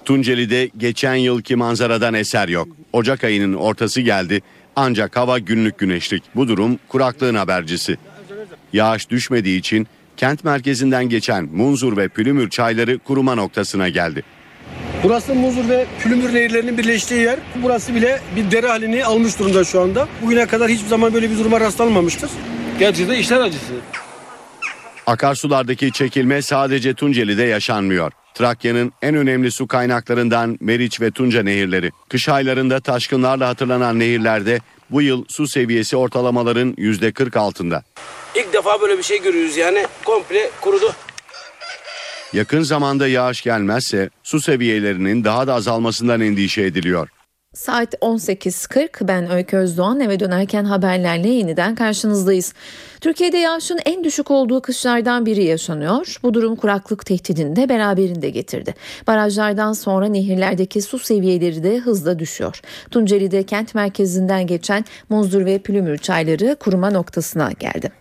[0.05, 2.67] Tunceli'de geçen yılki manzaradan eser yok.
[2.93, 4.41] Ocak ayının ortası geldi
[4.75, 6.23] ancak hava günlük güneşlik.
[6.35, 7.97] Bu durum kuraklığın habercisi.
[8.73, 14.23] Yağış düşmediği için kent merkezinden geçen Munzur ve Pülümür çayları kuruma noktasına geldi.
[15.03, 17.39] Burası Muzur ve Pülümür nehirlerinin birleştiği yer.
[17.63, 20.07] Burası bile bir dere halini almış durumda şu anda.
[20.21, 22.29] Bugüne kadar hiçbir zaman böyle bir duruma rastlanmamıştır.
[22.79, 23.73] Gerçekten işler acısı.
[25.07, 28.11] Akarsulardaki çekilme sadece Tunceli'de yaşanmıyor.
[28.33, 31.91] Trakya'nın en önemli su kaynaklarından Meriç ve Tunca nehirleri.
[32.09, 34.59] Kış aylarında taşkınlarla hatırlanan nehirlerde
[34.89, 37.83] bu yıl su seviyesi ortalamaların %40 altında.
[38.35, 40.93] İlk defa böyle bir şey görüyoruz yani komple kurudu.
[42.33, 47.09] Yakın zamanda yağış gelmezse su seviyelerinin daha da azalmasından endişe ediliyor.
[47.55, 52.53] Saat 18.40 ben Öykü Özdoğan eve dönerken haberlerle yeniden karşınızdayız.
[53.01, 56.17] Türkiye'de yağışın en düşük olduğu kışlardan biri yaşanıyor.
[56.23, 58.75] Bu durum kuraklık tehdidini de beraberinde getirdi.
[59.07, 62.61] Barajlardan sonra nehirlerdeki su seviyeleri de hızla düşüyor.
[62.91, 67.91] Tunceli'de kent merkezinden geçen Muzdur ve Pülümür çayları kuruma noktasına geldi.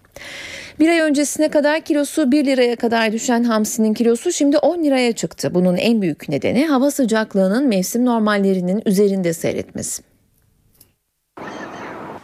[0.81, 5.55] Bir ay öncesine kadar kilosu 1 liraya kadar düşen hamsinin kilosu şimdi 10 liraya çıktı.
[5.55, 10.03] Bunun en büyük nedeni hava sıcaklığının mevsim normallerinin üzerinde seyretmesi.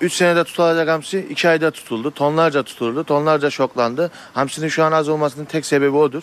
[0.01, 2.11] 3 senede tutulacak hamsi 2 ayda tutuldu.
[2.11, 3.05] Tonlarca tutuldu.
[3.05, 4.11] Tonlarca şoklandı.
[4.33, 6.23] Hamsinin şu an az olmasının tek sebebi odur.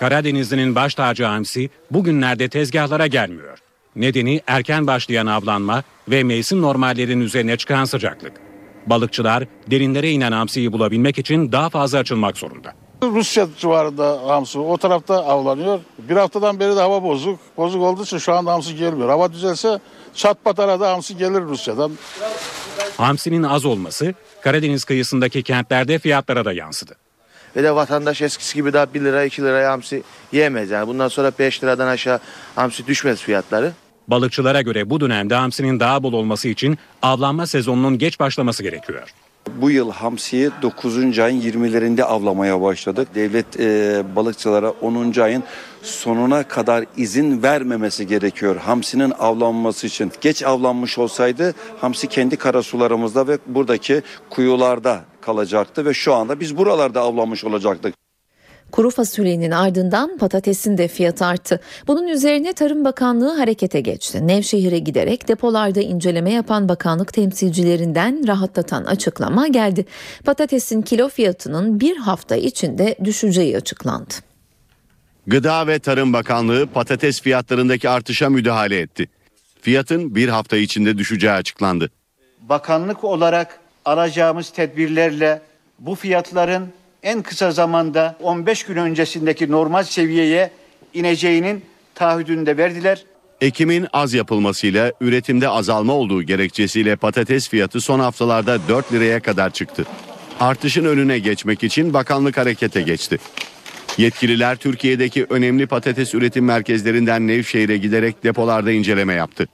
[0.00, 3.58] Karadenizli'nin baş tacı hamsi bugünlerde tezgahlara gelmiyor.
[3.96, 8.49] Nedeni erken başlayan avlanma ve mevsim normallerin üzerine çıkan sıcaklık.
[8.86, 12.72] Balıkçılar derinlere inen hamsiyi bulabilmek için daha fazla açılmak zorunda.
[13.02, 15.80] Rusya civarında hamsi o tarafta avlanıyor.
[15.98, 17.38] Bir haftadan beri de hava bozuk.
[17.56, 19.08] Bozuk olduğu için şu anda hamsi gelmiyor.
[19.08, 19.78] Hava düzelse
[20.14, 21.92] çat pat arada hamsi gelir Rusya'dan.
[22.96, 26.96] Hamsinin az olması Karadeniz kıyısındaki kentlerde fiyatlara da yansıdı.
[27.56, 30.70] Ve de vatandaş eskisi gibi daha 1 lira 2 liraya hamsi yiyemez.
[30.70, 32.20] Yani bundan sonra 5 liradan aşağı
[32.54, 33.72] hamsi düşmez fiyatları.
[34.10, 39.14] Balıkçılara göre bu dönemde hamsinin daha bol olması için avlanma sezonunun geç başlaması gerekiyor.
[39.56, 41.18] Bu yıl hamsiyi 9.
[41.18, 43.08] ayın 20'lerinde avlamaya başladık.
[43.14, 45.20] Devlet e, balıkçılara 10.
[45.20, 45.42] ayın
[45.82, 50.12] sonuna kadar izin vermemesi gerekiyor hamsinin avlanması için.
[50.20, 57.00] Geç avlanmış olsaydı hamsi kendi karasularımızda ve buradaki kuyularda kalacaktı ve şu anda biz buralarda
[57.00, 57.99] avlanmış olacaktık.
[58.72, 61.60] Kuru fasulyenin ardından patatesin de fiyatı arttı.
[61.86, 64.26] Bunun üzerine Tarım Bakanlığı harekete geçti.
[64.26, 69.86] Nevşehir'e giderek depolarda inceleme yapan bakanlık temsilcilerinden rahatlatan açıklama geldi.
[70.24, 74.14] Patatesin kilo fiyatının bir hafta içinde düşeceği açıklandı.
[75.26, 79.08] Gıda ve Tarım Bakanlığı patates fiyatlarındaki artışa müdahale etti.
[79.60, 81.90] Fiyatın bir hafta içinde düşeceği açıklandı.
[82.40, 85.42] Bakanlık olarak alacağımız tedbirlerle
[85.78, 86.68] bu fiyatların
[87.02, 90.50] en kısa zamanda 15 gün öncesindeki normal seviyeye
[90.94, 93.04] ineceğinin taahhüdünü verdiler.
[93.40, 99.86] Ekimin az yapılmasıyla üretimde azalma olduğu gerekçesiyle patates fiyatı son haftalarda 4 liraya kadar çıktı.
[100.40, 103.18] Artışın önüne geçmek için bakanlık harekete geçti.
[103.98, 109.48] Yetkililer Türkiye'deki önemli patates üretim merkezlerinden Nevşehir'e giderek depolarda inceleme yaptı.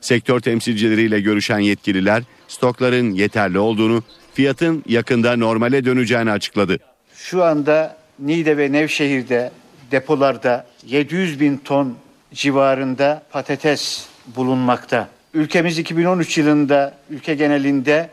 [0.00, 4.02] Sektör temsilcileriyle görüşen yetkililer stokların yeterli olduğunu,
[4.34, 6.78] fiyatın yakında normale döneceğini açıkladı.
[7.22, 9.50] Şu anda Niğde ve Nevşehir'de
[9.90, 11.96] depolarda 700 bin ton
[12.34, 14.06] civarında patates
[14.36, 15.08] bulunmakta.
[15.34, 18.10] Ülkemiz 2013 yılında ülke genelinde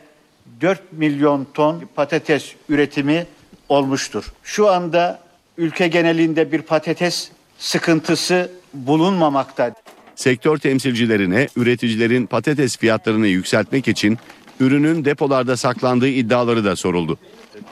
[0.61, 3.25] 4 milyon ton patates üretimi
[3.69, 4.33] olmuştur.
[4.43, 5.19] Şu anda
[5.57, 9.73] ülke genelinde bir patates sıkıntısı bulunmamakta.
[10.15, 14.17] Sektör temsilcilerine üreticilerin patates fiyatlarını yükseltmek için
[14.59, 17.17] ürünün depolarda saklandığı iddiaları da soruldu.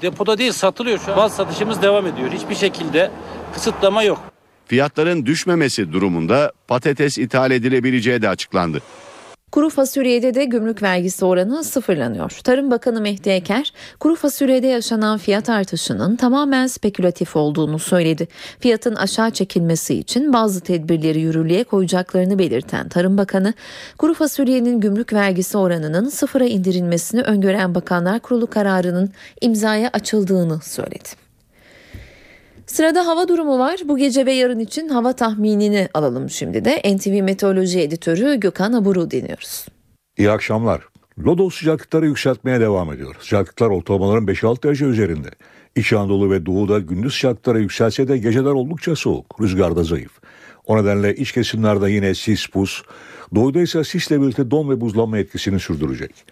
[0.01, 1.17] Depoda değil satılıyor şu an.
[1.17, 2.31] Baz satışımız devam ediyor.
[2.31, 3.11] Hiçbir şekilde
[3.53, 4.19] kısıtlama yok.
[4.67, 8.81] Fiyatların düşmemesi durumunda patates ithal edilebileceği de açıklandı.
[9.55, 12.39] Kuru fasulyede de gümrük vergisi oranı sıfırlanıyor.
[12.43, 18.27] Tarım Bakanı Mehdi Eker, kuru fasulyede yaşanan fiyat artışının tamamen spekülatif olduğunu söyledi.
[18.59, 23.53] Fiyatın aşağı çekilmesi için bazı tedbirleri yürürlüğe koyacaklarını belirten Tarım Bakanı,
[23.97, 29.09] kuru fasulyenin gümrük vergisi oranının sıfıra indirilmesini öngören Bakanlar Kurulu kararının
[29.41, 31.24] imzaya açıldığını söyledi.
[32.67, 33.79] Sırada hava durumu var.
[33.85, 36.95] Bu gece ve yarın için hava tahminini alalım şimdi de.
[36.95, 39.65] NTV Meteoroloji Editörü Gökhan Aburu dinliyoruz.
[40.17, 40.81] İyi akşamlar.
[41.19, 43.15] Lodos sıcaklıkları yükseltmeye devam ediyor.
[43.19, 45.29] Sıcaklıklar ortalamaların 5-6 derece üzerinde.
[45.75, 49.41] İç Anadolu ve Doğu'da gündüz sıcaklıkları yükselse de geceler oldukça soğuk.
[49.41, 50.11] Rüzgar da zayıf.
[50.65, 52.83] O nedenle iç kesimlerde yine sis, buz,
[53.35, 56.25] doğuda ise sisle birlikte don ve buzlanma etkisini sürdürecek.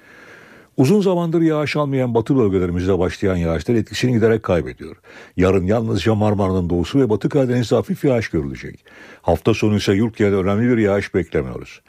[0.78, 4.96] Uzun zamandır yağış almayan batı bölgelerimizde başlayan yağışlar etkisini giderek kaybediyor.
[5.38, 8.86] Yarın yalnızca Marmara'nın doğusu ve batı Karadeniz'de hafif yağış görülecek.
[9.22, 11.82] Hafta sonu ise yurt genelinde önemli bir yağış beklemiyoruz.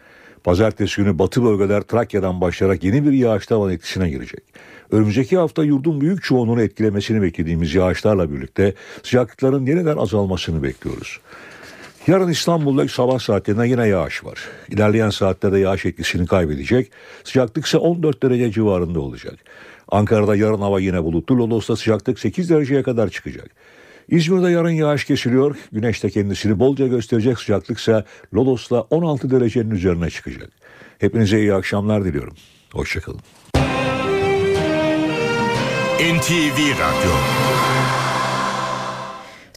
[0.45, 4.45] Pazartesi günü batı bölgeler Trakya'dan başlayarak yeni bir yağış tavan etkisine girecek.
[4.91, 11.21] Önümüzdeki hafta yurdun büyük çoğunluğunu etkilemesini beklediğimiz yağışlarla birlikte sıcaklıkların yeniden azalmasını bekliyoruz.
[12.07, 14.39] Yarın İstanbul'da sabah saatlerinde yine yağış var.
[14.69, 16.91] İlerleyen saatlerde yağış etkisini kaybedecek.
[17.25, 19.35] Sıcaklık ise 14 derece civarında olacak.
[19.89, 21.39] Ankara'da yarın hava yine bulutlu.
[21.39, 23.51] Lodos'ta sıcaklık 8 dereceye kadar çıkacak.
[24.09, 25.57] İzmir'de yarın yağış kesiliyor.
[25.73, 30.51] Güneş de kendisini bolca gösterecek sıcaklık ise Lodos'ta 16 derecenin üzerine çıkacak.
[30.99, 32.35] Hepinize iyi akşamlar diliyorum.
[32.73, 33.21] Hoşçakalın.
[36.01, 37.15] NTV Radyo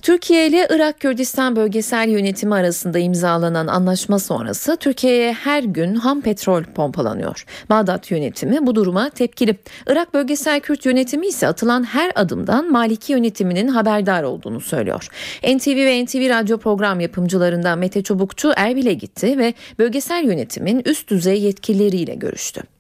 [0.08, 6.64] Türkiye ile Irak Kürdistan Bölgesel Yönetimi arasında imzalanan anlaşma sonrası Türkiye'ye her gün ham petrol
[6.64, 7.46] pompalanıyor.
[7.70, 9.56] Bağdat yönetimi bu duruma tepkili.
[9.88, 15.08] Irak Bölgesel Kürt Yönetimi ise atılan her adımdan Maliki yönetiminin haberdar olduğunu söylüyor.
[15.44, 21.42] NTV ve NTV Radyo program yapımcılarından Mete Çubukçu Erbil'e gitti ve bölgesel yönetimin üst düzey
[21.42, 22.77] yetkilileriyle görüştü.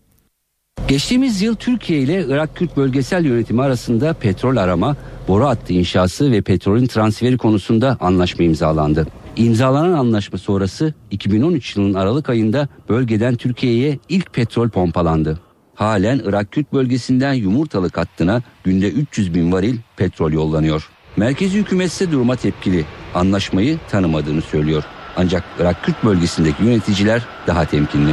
[0.87, 4.95] Geçtiğimiz yıl Türkiye ile Irak Kürt Bölgesel Yönetimi arasında petrol arama,
[5.27, 9.07] boru hattı inşası ve petrolün transferi konusunda anlaşma imzalandı.
[9.35, 15.39] İmzalanan anlaşma sonrası 2013 yılının Aralık ayında bölgeden Türkiye'ye ilk petrol pompalandı.
[15.75, 20.89] Halen Irak Kürt bölgesinden Yumurtalık hattına günde 300 bin varil petrol yollanıyor.
[21.17, 22.85] Merkezi hükümet ise duruma tepkili.
[23.15, 24.83] Anlaşmayı tanımadığını söylüyor.
[25.17, 28.11] Ancak Irak Kürt bölgesindeki yöneticiler daha temkinli.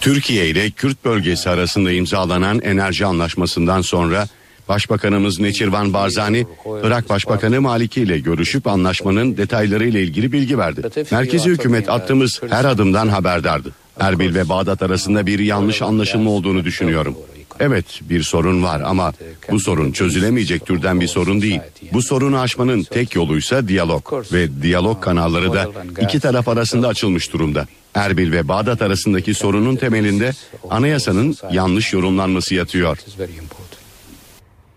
[0.00, 4.28] Türkiye ile Kürt bölgesi arasında imzalanan enerji anlaşmasından sonra
[4.68, 6.46] Başbakanımız Neçirvan Barzani,
[6.82, 10.82] Irak Başbakanı Maliki ile görüşüp anlaşmanın detayları ile ilgili bilgi verdi.
[11.10, 13.72] Merkezi hükümet attığımız her adımdan haberdardı.
[14.00, 17.14] Erbil ve Bağdat arasında bir yanlış anlaşılma olduğunu düşünüyorum.
[17.60, 19.12] Evet bir sorun var ama
[19.50, 21.60] bu sorun çözülemeyecek türden bir sorun değil.
[21.92, 27.66] Bu sorunu aşmanın tek yoluysa diyalog ve diyalog kanalları da iki taraf arasında açılmış durumda.
[27.94, 30.32] Erbil ve Bağdat arasındaki sorunun temelinde
[30.70, 32.98] anayasanın yanlış yorumlanması yatıyor.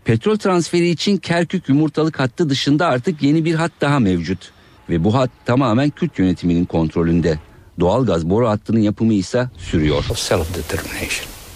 [0.05, 4.51] Petrol transferi için Kerkük yumurtalık hattı dışında artık yeni bir hat daha mevcut.
[4.89, 7.39] Ve bu hat tamamen Kürt yönetiminin kontrolünde.
[7.80, 10.03] Doğalgaz boru hattının yapımı ise sürüyor.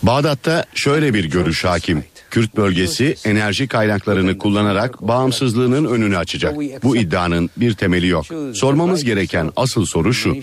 [0.03, 2.03] Bağdat'ta şöyle bir görüş hakim.
[2.31, 6.55] Kürt bölgesi enerji kaynaklarını kullanarak bağımsızlığının önünü açacak.
[6.83, 8.25] Bu iddianın bir temeli yok.
[8.53, 10.35] Sormamız gereken asıl soru şu.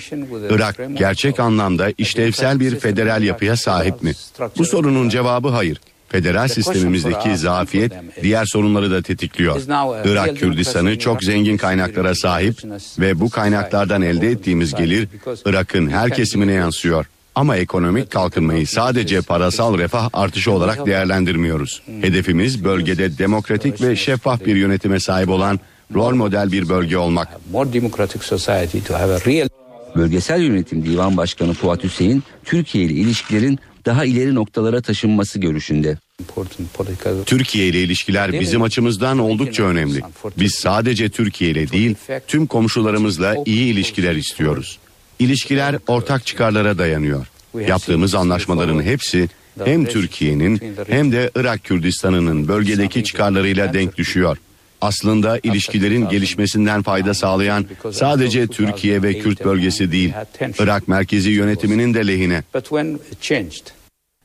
[0.50, 4.12] Irak gerçek anlamda işlevsel bir federal yapıya sahip mi?
[4.58, 5.80] Bu sorunun cevabı hayır.
[6.08, 7.92] Federal sistemimizdeki zafiyet
[8.22, 9.60] diğer sorunları da tetikliyor.
[10.04, 12.62] Irak Kürdistan'ı çok zengin kaynaklara sahip
[12.98, 15.08] ve bu kaynaklardan elde ettiğimiz gelir
[15.46, 17.06] Irak'ın her kesimine yansıyor.
[17.34, 21.82] Ama ekonomik kalkınmayı sadece parasal refah artışı olarak değerlendirmiyoruz.
[22.00, 25.60] Hedefimiz bölgede demokratik ve şeffaf bir yönetime sahip olan
[25.94, 27.28] rol model bir bölge olmak.
[29.96, 35.98] Bölgesel Yönetim Divan Başkanı Fuat Hüseyin, Türkiye ile ilişkilerin daha ileri noktalara taşınması görüşünde.
[37.26, 40.00] Türkiye ile ilişkiler bizim açımızdan oldukça önemli.
[40.38, 41.94] Biz sadece Türkiye ile değil,
[42.26, 44.78] tüm komşularımızla iyi ilişkiler istiyoruz.
[45.22, 47.26] İlişkiler ortak çıkarlara dayanıyor.
[47.68, 49.28] Yaptığımız anlaşmaların hepsi
[49.64, 54.36] hem Türkiye'nin hem de Irak Kürdistan'ının bölgedeki çıkarlarıyla denk düşüyor.
[54.80, 60.12] Aslında ilişkilerin gelişmesinden fayda sağlayan sadece Türkiye ve Kürt bölgesi değil,
[60.58, 62.42] Irak merkezi yönetiminin de lehine.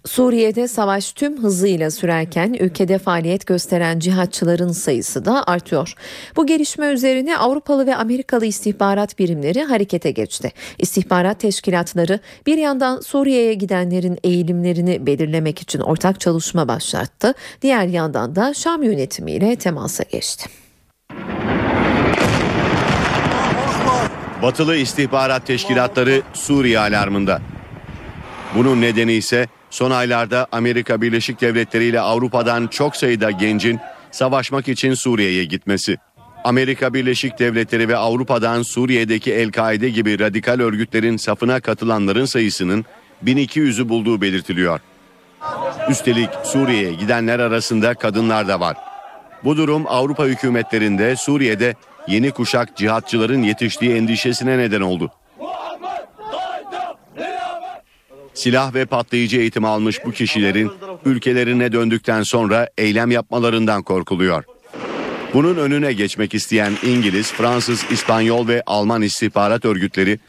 [0.07, 5.93] Suriye'de savaş tüm hızıyla sürerken ülkede faaliyet gösteren cihatçıların sayısı da artıyor.
[6.35, 10.51] Bu gelişme üzerine Avrupalı ve Amerikalı istihbarat birimleri harekete geçti.
[10.77, 17.33] İstihbarat teşkilatları bir yandan Suriye'ye gidenlerin eğilimlerini belirlemek için ortak çalışma başlattı.
[17.61, 20.49] Diğer yandan da Şam yönetimiyle temasa geçti.
[24.41, 27.41] Batılı istihbarat teşkilatları Suriye alarmında.
[28.55, 33.79] Bunun nedeni ise son aylarda Amerika Birleşik Devletleri ile Avrupa'dan çok sayıda gencin
[34.11, 35.97] savaşmak için Suriye'ye gitmesi.
[36.43, 42.85] Amerika Birleşik Devletleri ve Avrupa'dan Suriye'deki El-Kaide gibi radikal örgütlerin safına katılanların sayısının
[43.25, 44.79] 1200'ü bulduğu belirtiliyor.
[45.89, 48.77] Üstelik Suriye'ye gidenler arasında kadınlar da var.
[49.43, 51.75] Bu durum Avrupa hükümetlerinde Suriye'de
[52.07, 55.11] yeni kuşak cihatçıların yetiştiği endişesine neden oldu.
[58.37, 60.71] Silah ve patlayıcı eğitim almış bu kişilerin
[61.05, 64.43] ülkelerine döndükten sonra eylem yapmalarından korkuluyor.
[65.33, 70.19] Bunun önüne geçmek isteyen İngiliz, Fransız, İspanyol ve Alman istihbarat örgütleri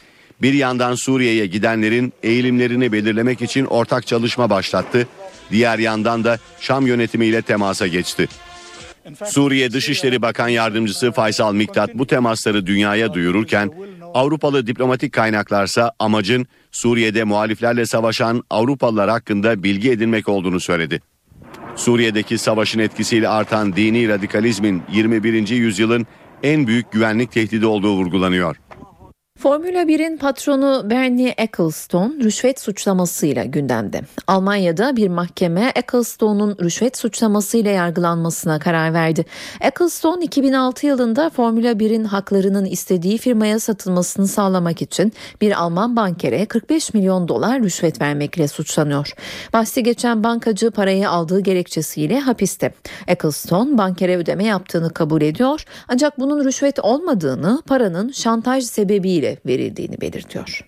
[0.43, 5.09] bir yandan Suriye'ye gidenlerin eğilimlerini belirlemek için ortak çalışma başlattı.
[5.51, 8.29] Diğer yandan da Şam yönetimiyle temasa geçti.
[9.25, 13.71] Suriye Dışişleri Bakan Yardımcısı Faysal Miktat bu temasları dünyaya duyururken
[14.15, 21.01] Avrupalı diplomatik kaynaklarsa amacın Suriye'de muhaliflerle savaşan Avrupalılar hakkında bilgi edinmek olduğunu söyledi.
[21.77, 25.49] Suriye'deki savaşın etkisiyle artan dini radikalizmin 21.
[25.49, 26.07] yüzyılın
[26.43, 28.57] en büyük güvenlik tehdidi olduğu vurgulanıyor.
[29.39, 34.01] Formula 1'in patronu Bernie Ecclestone rüşvet suçlamasıyla gündemde.
[34.27, 39.25] Almanya'da bir mahkeme Ecclestone'un rüşvet suçlamasıyla yargılanmasına karar verdi.
[39.61, 46.95] Ecclestone 2006 yılında Formula 1'in haklarının istediği firmaya satılmasını sağlamak için bir Alman bankere 45
[46.95, 49.13] milyon dolar rüşvet vermekle suçlanıyor.
[49.53, 52.75] Bahsi geçen bankacı parayı aldığı gerekçesiyle hapiste.
[53.07, 60.65] Ecclestone bankere ödeme yaptığını kabul ediyor ancak bunun rüşvet olmadığını paranın şantaj sebebiyle verildiğini belirtiyor.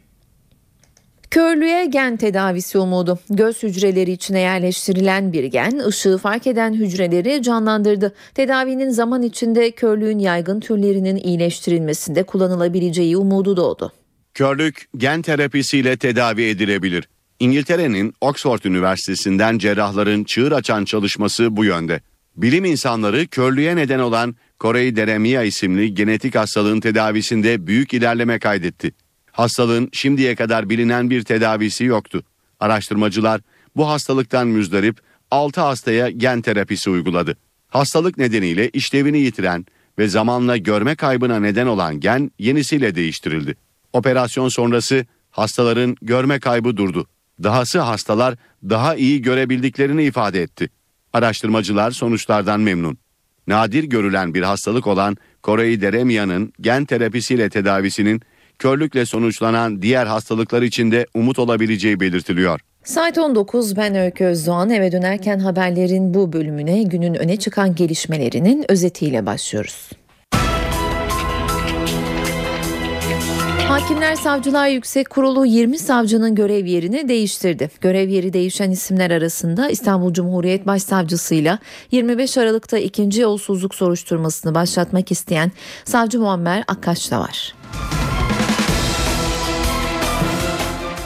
[1.30, 3.18] Körlüğe gen tedavisi umudu.
[3.30, 8.14] Göz hücreleri içine yerleştirilen bir gen ışığı fark eden hücreleri canlandırdı.
[8.34, 13.92] Tedavinin zaman içinde körlüğün yaygın türlerinin iyileştirilmesinde kullanılabileceği umudu doğdu.
[14.34, 17.08] Körlük gen terapisiyle tedavi edilebilir.
[17.40, 22.00] İngiltere'nin Oxford Üniversitesi'nden cerrahların çığır açan çalışması bu yönde.
[22.36, 28.92] Bilim insanları körlüğe neden olan Koreyderemia isimli genetik hastalığın tedavisinde büyük ilerleme kaydetti.
[29.32, 32.22] Hastalığın şimdiye kadar bilinen bir tedavisi yoktu.
[32.60, 33.40] Araştırmacılar
[33.76, 34.98] bu hastalıktan müzdarip
[35.30, 37.36] 6 hastaya gen terapisi uyguladı.
[37.68, 39.66] Hastalık nedeniyle işlevini yitiren
[39.98, 43.56] ve zamanla görme kaybına neden olan gen yenisiyle değiştirildi.
[43.92, 47.06] Operasyon sonrası hastaların görme kaybı durdu.
[47.42, 48.34] Dahası hastalar
[48.64, 50.70] daha iyi görebildiklerini ifade etti.
[51.12, 52.98] Araştırmacılar sonuçlardan memnun.
[53.50, 58.20] Nadir görülen bir hastalık olan Koreyderemia'nın gen terapisiyle tedavisinin
[58.58, 62.60] körlükle sonuçlanan diğer hastalıklar için de umut olabileceği belirtiliyor.
[62.84, 69.26] Saat 19 ben Öykü Özdoğan eve dönerken haberlerin bu bölümüne günün öne çıkan gelişmelerinin özetiyle
[69.26, 69.90] başlıyoruz.
[73.70, 77.70] Hakimler Savcılar Yüksek Kurulu 20 savcının görev yerini değiştirdi.
[77.80, 81.58] Görev yeri değişen isimler arasında İstanbul Cumhuriyet Başsavcısıyla
[81.90, 85.52] 25 Aralık'ta ikinci yolsuzluk soruşturmasını başlatmak isteyen
[85.84, 87.54] Savcı Muammer Akkaş da var.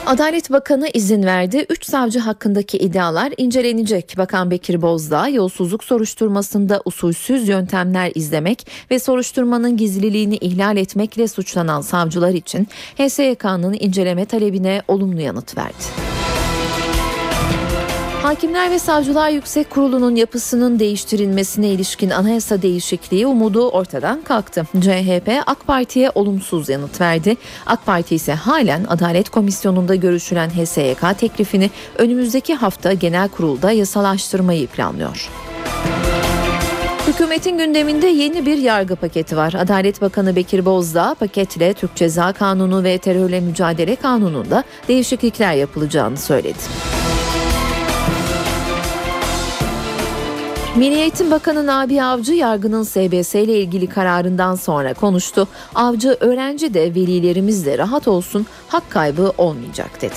[0.05, 1.65] Adalet Bakanı izin verdi.
[1.69, 4.13] 3 savcı hakkındaki iddialar incelenecek.
[4.17, 12.33] Bakan Bekir Bozdağ yolsuzluk soruşturmasında usulsüz yöntemler izlemek ve soruşturmanın gizliliğini ihlal etmekle suçlanan savcılar
[12.33, 15.83] için HSYK'nın inceleme talebine olumlu yanıt verdi.
[18.25, 24.65] Hakimler ve Savcılar Yüksek Kurulu'nun yapısının değiştirilmesine ilişkin anayasa değişikliği umudu ortadan kalktı.
[24.81, 27.35] CHP AK Parti'ye olumsuz yanıt verdi.
[27.65, 35.29] AK Parti ise halen Adalet Komisyonu'nda görüşülen HSYK teklifini önümüzdeki hafta genel kurulda yasalaştırmayı planlıyor.
[37.07, 39.53] Hükümetin gündeminde yeni bir yargı paketi var.
[39.53, 46.94] Adalet Bakanı Bekir Bozdağ paketle Türk Ceza Kanunu ve Terörle Mücadele Kanunu'nda değişiklikler yapılacağını söyledi.
[50.75, 55.47] Milli Eğitim Bakanı Nabi Avcı yargının SBS ile ilgili kararından sonra konuştu.
[55.75, 60.13] Avcı öğrenci de velilerimiz de rahat olsun hak kaybı olmayacak dedi.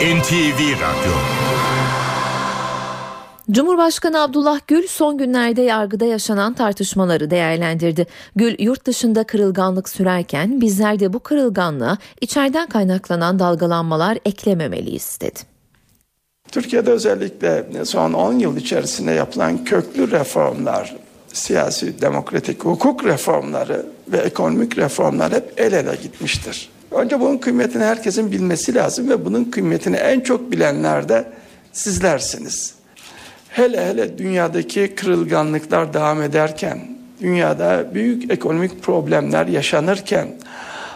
[0.00, 1.35] NTV Radyo
[3.50, 8.06] Cumhurbaşkanı Abdullah Gül son günlerde yargıda yaşanan tartışmaları değerlendirdi.
[8.36, 15.40] Gül yurt dışında kırılganlık sürerken bizler de bu kırılganlığa içeriden kaynaklanan dalgalanmalar eklememeliyiz dedi.
[16.52, 20.96] Türkiye'de özellikle son 10 yıl içerisinde yapılan köklü reformlar,
[21.32, 26.68] siyasi demokratik hukuk reformları ve ekonomik reformlar hep el ele gitmiştir.
[26.90, 31.32] Önce bunun kıymetini herkesin bilmesi lazım ve bunun kıymetini en çok bilenler de
[31.72, 32.76] sizlersiniz.
[33.56, 36.80] Hele hele dünyadaki kırılganlıklar devam ederken,
[37.20, 40.28] dünyada büyük ekonomik problemler yaşanırken,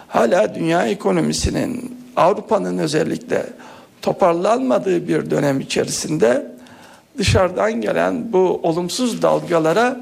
[0.08, 3.46] hala dünya ekonomisinin, Avrupa'nın özellikle
[4.02, 6.46] toparlanmadığı bir dönem içerisinde
[7.18, 10.00] dışarıdan gelen bu olumsuz dalgalara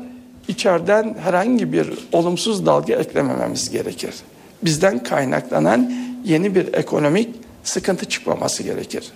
[0.48, 4.14] içeriden herhangi bir olumsuz dalga eklemememiz gerekir.
[4.62, 5.92] Bizden kaynaklanan
[6.24, 7.28] yeni bir ekonomik
[7.64, 9.12] sıkıntı çıkmaması gerekir.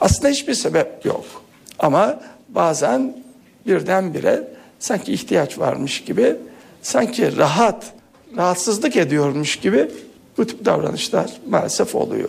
[0.00, 1.24] Aslında hiçbir sebep yok.
[1.78, 3.16] Ama bazen
[3.66, 6.36] birdenbire sanki ihtiyaç varmış gibi,
[6.82, 7.92] sanki rahat,
[8.36, 9.90] rahatsızlık ediyormuş gibi
[10.38, 12.28] bu tip davranışlar maalesef oluyor.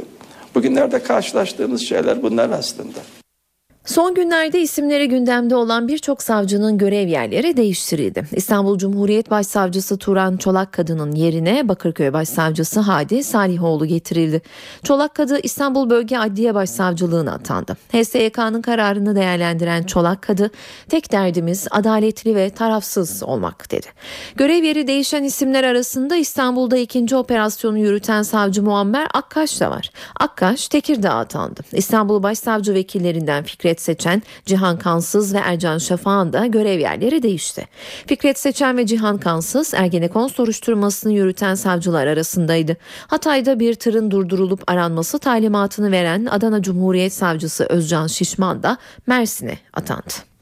[0.55, 2.99] Bugünlerde karşılaştığımız şeyler bunlar aslında.
[3.87, 8.25] Son günlerde isimleri gündemde olan birçok savcının görev yerleri değiştirildi.
[8.31, 14.41] İstanbul Cumhuriyet Başsavcısı Turan Çolak Kadı'nın yerine Bakırköy Başsavcısı Hadi Salihoğlu getirildi.
[14.83, 17.77] Çolak Kadı İstanbul Bölge Adliye Başsavcılığına atandı.
[17.91, 20.51] HSYK'nın kararını değerlendiren Çolak Kadı,
[20.89, 23.87] tek derdimiz adaletli ve tarafsız olmak dedi.
[24.35, 29.91] Görev yeri değişen isimler arasında İstanbul'da ikinci operasyonu yürüten savcı Muammer Akkaş da var.
[30.19, 31.61] Akkaş Tekirdağ'a atandı.
[31.71, 37.67] İstanbul Başsavcı vekillerinden Fikret Seçen, Cihan Kansız ve Ercan Şafak'ın da görev yerleri değişti.
[38.07, 42.77] Fikret Seçen ve Cihan Kansız Ergenekon soruşturmasını yürüten savcılar arasındaydı.
[43.07, 50.36] Hatay'da bir tırın durdurulup aranması talimatını veren Adana Cumhuriyet Savcısı Özcan Şişman da Mersin'e atandı.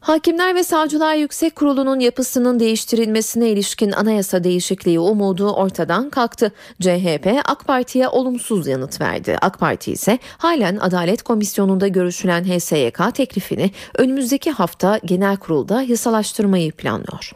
[0.00, 6.52] Hakimler ve Savcılar Yüksek Kurulu'nun yapısının değiştirilmesine ilişkin anayasa değişikliği umudu ortadan kalktı.
[6.80, 9.36] CHP AK Parti'ye olumsuz yanıt verdi.
[9.42, 17.32] AK Parti ise halen Adalet Komisyonu'nda görüşülen HSYK teklifini önümüzdeki hafta genel kurulda yasalaştırmayı planlıyor.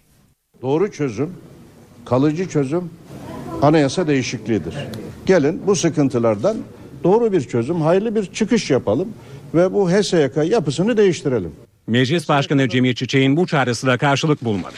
[0.62, 1.34] Doğru çözüm,
[2.04, 2.90] kalıcı çözüm
[3.62, 4.74] anayasa değişikliğidir.
[5.26, 6.56] Gelin bu sıkıntılardan
[7.04, 9.08] doğru bir çözüm, hayırlı bir çıkış yapalım
[9.54, 11.52] ve bu HSYK yapısını değiştirelim.
[11.86, 14.76] Meclis Başkanı Cemil Çiçek'in bu çağrısı da karşılık bulmadı.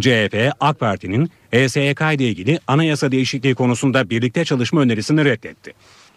[0.00, 5.72] CHP, AK Parti'nin HSYK ile ilgili anayasa değişikliği konusunda birlikte çalışma önerisini reddetti.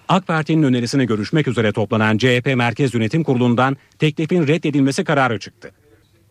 [0.10, 5.72] AK Parti'nin önerisini görüşmek üzere toplanan CHP Merkez Yönetim Kurulu'ndan teklifin reddedilmesi kararı çıktı.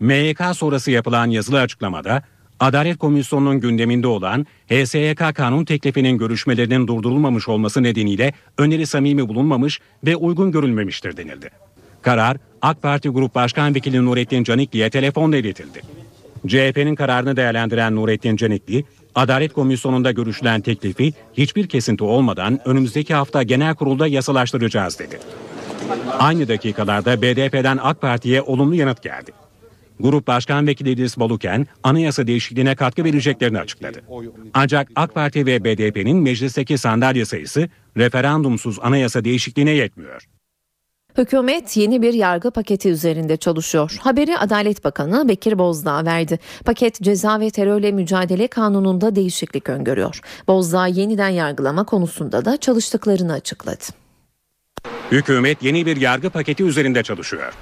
[0.01, 2.23] MYK sonrası yapılan yazılı açıklamada
[2.61, 10.17] Adalet Komisyonu'nun gündeminde olan HSYK kanun teklifinin görüşmelerinin durdurulmamış olması nedeniyle öneri samimi bulunmamış ve
[10.17, 11.64] uygun görülmemiştir denildi.
[12.05, 15.81] Karar AK Parti Grup Başkan Vekili Nurettin Canikli'ye telefonla iletildi.
[16.47, 18.85] CHP'nin kararını değerlendiren Nurettin Canikli,
[19.15, 25.19] Adalet Komisyonu'nda görüşülen teklifi hiçbir kesinti olmadan önümüzdeki hafta genel kurulda yasalaştıracağız dedi.
[26.19, 29.33] Aynı dakikalarda BDP'den AK Parti'ye olumlu yanıt geldi.
[30.01, 34.03] Grup Başkan Vekili İdris Baluken anayasa değişikliğine katkı vereceklerini açıkladı.
[34.55, 40.23] Ancak AK Parti ve BDP'nin meclisteki sandalye sayısı referandumsuz anayasa değişikliğine yetmiyor.
[41.19, 43.97] Hükümet yeni bir yargı paketi üzerinde çalışıyor.
[44.01, 46.39] Haberi Adalet Bakanı Bekir Bozdağ verdi.
[46.65, 50.21] Paket ceza ve terörle mücadele kanununda değişiklik öngörüyor.
[50.49, 53.85] Bozdağ yeniden yargılama konusunda da çalıştıklarını açıkladı.
[55.13, 57.53] Hükümet yeni bir yargı paketi üzerinde çalışıyor.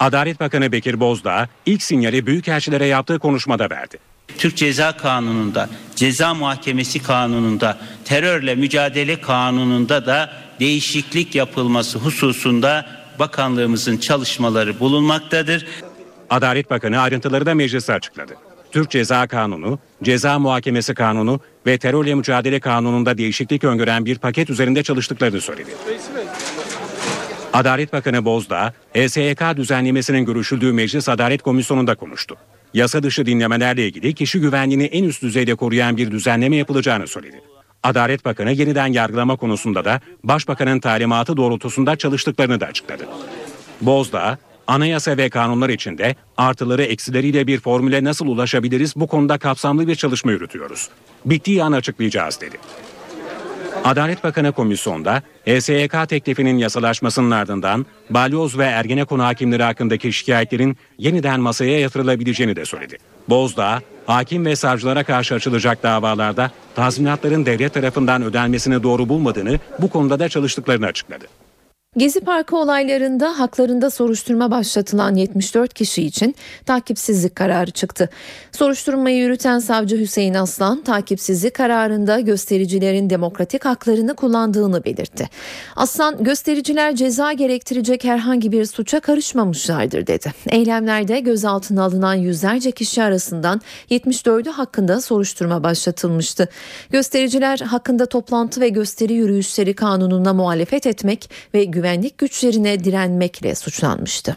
[0.00, 3.98] Adalet Bakanı Bekir Bozdağ ilk sinyali büyükelçilere yaptığı konuşmada verdi.
[4.38, 10.30] Türk Ceza Kanunu'nda, Ceza Muhakemesi Kanunu'nda, terörle mücadele kanununda da
[10.60, 12.86] değişiklik yapılması hususunda
[13.18, 15.66] bakanlığımızın çalışmaları bulunmaktadır.
[16.30, 18.34] Adalet Bakanı ayrıntıları da meclise açıkladı.
[18.72, 24.82] Türk Ceza Kanunu, Ceza Muhakemesi Kanunu ve Terörle Mücadele Kanunu'nda değişiklik öngören bir paket üzerinde
[24.82, 25.70] çalıştıklarını söyledi.
[27.52, 32.36] Adalet Bakanı Bozdağ, HSYK düzenlemesinin görüşüldüğü Meclis Adalet Komisyonu'nda konuştu.
[32.74, 37.40] Yasa dışı dinlemelerle ilgili kişi güvenliğini en üst düzeyde koruyan bir düzenleme yapılacağını söyledi.
[37.86, 43.06] Adalet Bakanı yeniden yargılama konusunda da Başbakanın talimatı doğrultusunda çalıştıklarını da açıkladı.
[43.80, 49.94] Bozdağ, anayasa ve kanunlar içinde artıları eksileriyle bir formüle nasıl ulaşabiliriz bu konuda kapsamlı bir
[49.94, 50.88] çalışma yürütüyoruz.
[51.24, 52.56] Bittiği an açıklayacağız dedi.
[53.84, 61.80] Adalet Bakanı komisyonda HSYK teklifinin yasalaşmasının ardından balyoz ve Ergenekon hakimleri hakkındaki şikayetlerin yeniden masaya
[61.80, 62.98] yatırılabileceğini de söyledi.
[63.28, 70.18] Bozdağ, hakim ve savcılara karşı açılacak davalarda tazminatların devlet tarafından ödenmesini doğru bulmadığını, bu konuda
[70.18, 71.26] da çalıştıklarını açıkladı.
[71.96, 76.34] Gezi Parkı olaylarında haklarında soruşturma başlatılan 74 kişi için
[76.66, 78.08] takipsizlik kararı çıktı.
[78.52, 85.28] Soruşturmayı yürüten savcı Hüseyin Aslan takipsizlik kararında göstericilerin demokratik haklarını kullandığını belirtti.
[85.76, 90.32] Aslan göstericiler ceza gerektirecek herhangi bir suça karışmamışlardır dedi.
[90.48, 96.48] Eylemlerde gözaltına alınan yüzlerce kişi arasından 74'ü hakkında soruşturma başlatılmıştı.
[96.90, 104.36] Göstericiler hakkında toplantı ve gösteri yürüyüşleri kanununa muhalefet etmek ve güven güvenlik güçlerine direnmekle suçlanmıştı.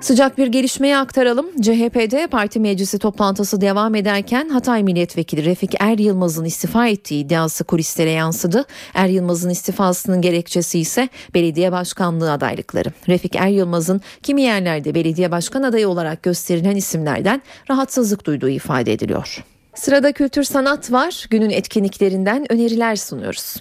[0.00, 1.46] Sıcak bir gelişmeyi aktaralım.
[1.62, 8.10] CHP'de parti meclisi toplantısı devam ederken Hatay Milletvekili Refik Er Yılmaz'ın istifa ettiği iddiası kulislere
[8.10, 8.64] yansıdı.
[8.94, 12.88] Er Yılmaz'ın istifasının gerekçesi ise belediye başkanlığı adaylıkları.
[13.08, 19.44] Refik Er Yılmaz'ın kimi yerlerde belediye başkan adayı olarak gösterilen isimlerden rahatsızlık duyduğu ifade ediliyor.
[19.74, 21.26] Sırada kültür sanat var.
[21.30, 23.56] Günün etkinliklerinden öneriler sunuyoruz.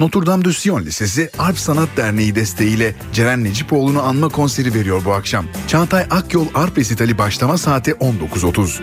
[0.00, 5.12] Notre Dame de Sion Lisesi Arp Sanat Derneği desteğiyle Ceren Necipoğlu'nu anma konseri veriyor bu
[5.12, 5.46] akşam.
[5.68, 8.80] Çağatay Akyol Arp resitali başlama saati 19.30.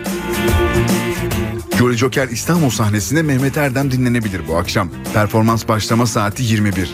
[1.78, 4.90] Jolly Joker İstanbul sahnesinde Mehmet Erdem dinlenebilir bu akşam.
[5.14, 6.90] Performans başlama saati 21.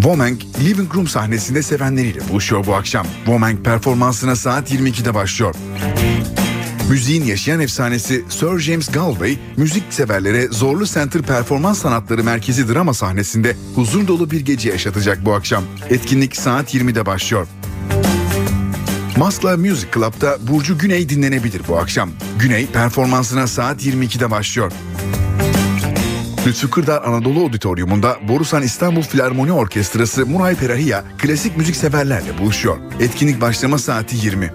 [0.00, 3.06] Womank Living Room sahnesinde sevenleriyle buluşuyor bu akşam.
[3.24, 5.54] Womank performansına saat 22'de başlıyor.
[6.90, 13.56] Müziğin yaşayan efsanesi Sir James Galway, müzik severlere Zorlu Center Performans Sanatları Merkezi drama sahnesinde
[13.74, 15.64] huzur dolu bir gece yaşatacak bu akşam.
[15.90, 17.46] Etkinlik saat 20'de başlıyor.
[19.16, 22.10] Maskla Music Club'da Burcu Güney dinlenebilir bu akşam.
[22.38, 24.72] Güney performansına saat 22'de başlıyor.
[26.46, 32.76] Lütfü Kırdar Anadolu Auditorium'unda Borusan İstanbul Filarmoni Orkestrası Muray Perahiya klasik müzik severlerle buluşuyor.
[33.00, 34.52] Etkinlik başlama saati 20.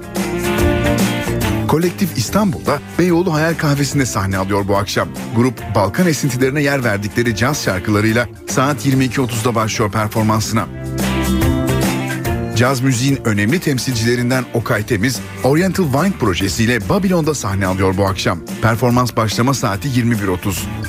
[1.68, 5.10] Kolektif İstanbul'da Beyoğlu Hayal Kahvesi'nde sahne alıyor bu akşam.
[5.36, 10.68] Grup Balkan esintilerine yer verdikleri caz şarkılarıyla saat 22.30'da başlıyor performansına.
[12.56, 18.40] Caz müziğin önemli temsilcilerinden Okay Temiz, Oriental Wine projesiyle Babilon'da sahne alıyor bu akşam.
[18.62, 20.81] Performans başlama saati 21.30.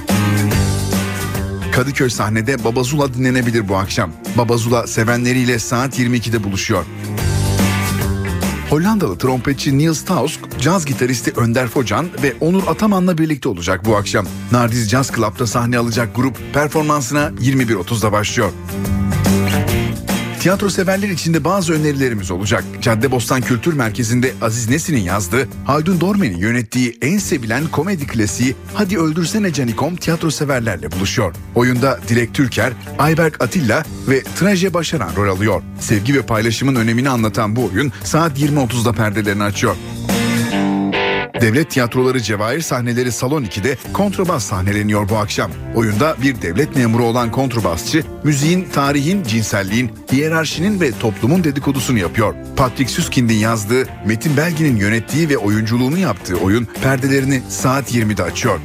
[1.72, 4.12] Kadıköy sahnede Babazula dinlenebilir bu akşam.
[4.36, 6.84] Babazula sevenleriyle saat 22'de buluşuyor.
[8.70, 14.26] Hollandalı trompetçi Niels Tausk, caz gitaristi Önder Focan ve Onur Ataman'la birlikte olacak bu akşam.
[14.52, 18.52] Nardiz Jazz Club'da sahne alacak grup performansına 21.30'da başlıyor.
[20.42, 22.64] Tiyatro severler için de bazı önerilerimiz olacak.
[22.80, 29.52] Caddebostan Kültür Merkezi'nde Aziz Nesin'in yazdığı, Haldun Dormen'in yönettiği en sevilen komedi klasiği Hadi Öldürsene
[29.52, 31.34] Canikom tiyatro severlerle buluşuyor.
[31.54, 35.62] Oyunda Dilek Türker, Ayberk Atilla ve Traje Başaran rol alıyor.
[35.80, 39.76] Sevgi ve paylaşımın önemini anlatan bu oyun saat 20.30'da perdelerini açıyor.
[41.42, 45.50] Devlet tiyatroları Cevahir sahneleri Salon 2'de kontrabas sahneleniyor bu akşam.
[45.74, 52.34] Oyunda bir devlet memuru olan kontrbasçı müziğin, tarihin, cinselliğin, hiyerarşinin ve toplumun dedikodusunu yapıyor.
[52.56, 58.60] Patrick Süskind'in yazdığı, Metin Belgin'in yönettiği ve oyunculuğunu yaptığı oyun perdelerini saat 20'de açıyor.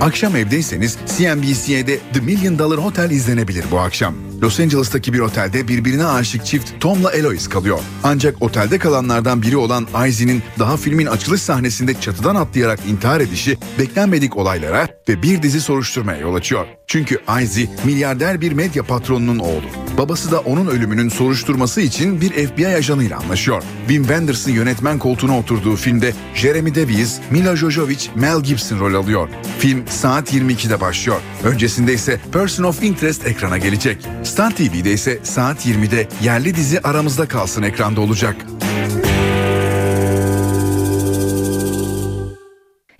[0.00, 4.25] Akşam evdeyseniz CNBC'de The Million Dollar Hotel izlenebilir bu akşam.
[4.42, 7.78] Los Angeles'taki bir otelde birbirine aşık çift Tom'la Eloise kalıyor.
[8.02, 14.36] Ancak otelde kalanlardan biri olan Izzy'nin daha filmin açılış sahnesinde çatıdan atlayarak intihar edişi beklenmedik
[14.36, 16.66] olaylara ve bir dizi soruşturmaya yol açıyor.
[16.86, 19.66] Çünkü Izzy milyarder bir medya patronunun oğlu.
[19.98, 23.62] Babası da onun ölümünün soruşturması için bir FBI ajanıyla anlaşıyor.
[23.88, 29.28] Wim Wenders'ın yönetmen koltuğuna oturduğu filmde Jeremy Davies, Mila Jovovich, Mel Gibson rol alıyor.
[29.58, 31.20] Film saat 22'de başlıyor.
[31.44, 33.98] Öncesinde ise Person of Interest ekrana gelecek.
[34.26, 38.36] Star TV'de ise saat 20'de yerli dizi Aramızda Kalsın ekranda olacak.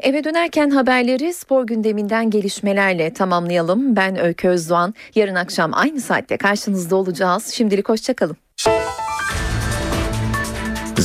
[0.00, 3.96] Eve dönerken haberleri spor gündeminden gelişmelerle tamamlayalım.
[3.96, 4.94] Ben Öykü Özdoğan.
[5.14, 7.46] Yarın akşam aynı saatte karşınızda olacağız.
[7.46, 8.36] Şimdilik hoşçakalın.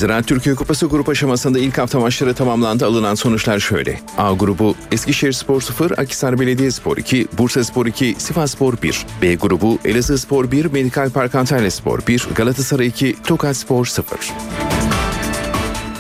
[0.02, 2.86] Ziraat Türkiye Kupası grup aşamasında ilk hafta maçları tamamlandı.
[2.86, 4.02] Alınan sonuçlar şöyle.
[4.18, 9.06] A grubu Eskişehir Spor 0, Akhisar Belediyespor 2, Bursa Spor 2, Sivas Spor 1.
[9.22, 15.01] B grubu Elazığ Spor 1, Medikal Park Antalya Spor 1, Galatasaray 2, Tokat Spor 0.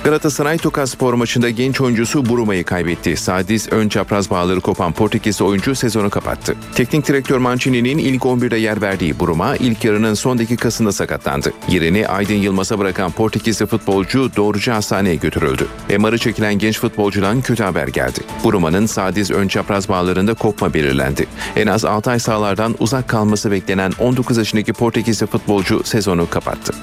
[0.03, 3.17] Galatasaray Tokat Spor maçında genç oyuncusu Buruma'yı kaybetti.
[3.17, 6.55] Sadiz ön çapraz bağları kopan Portekiz oyuncu sezonu kapattı.
[6.75, 11.53] Teknik direktör Mancini'nin ilk 11'de yer verdiği Buruma ilk yarının son dakikasında sakatlandı.
[11.69, 15.67] Yerini Aydın Yılmaz'a bırakan Portekizli futbolcu doğruca hastaneye götürüldü.
[15.99, 18.19] MR'ı çekilen genç futbolcudan kötü haber geldi.
[18.43, 21.27] Buruma'nın Sadiz ön çapraz bağlarında kopma belirlendi.
[21.55, 26.73] En az 6 ay sahalardan uzak kalması beklenen 19 yaşındaki Portekizli futbolcu sezonu kapattı.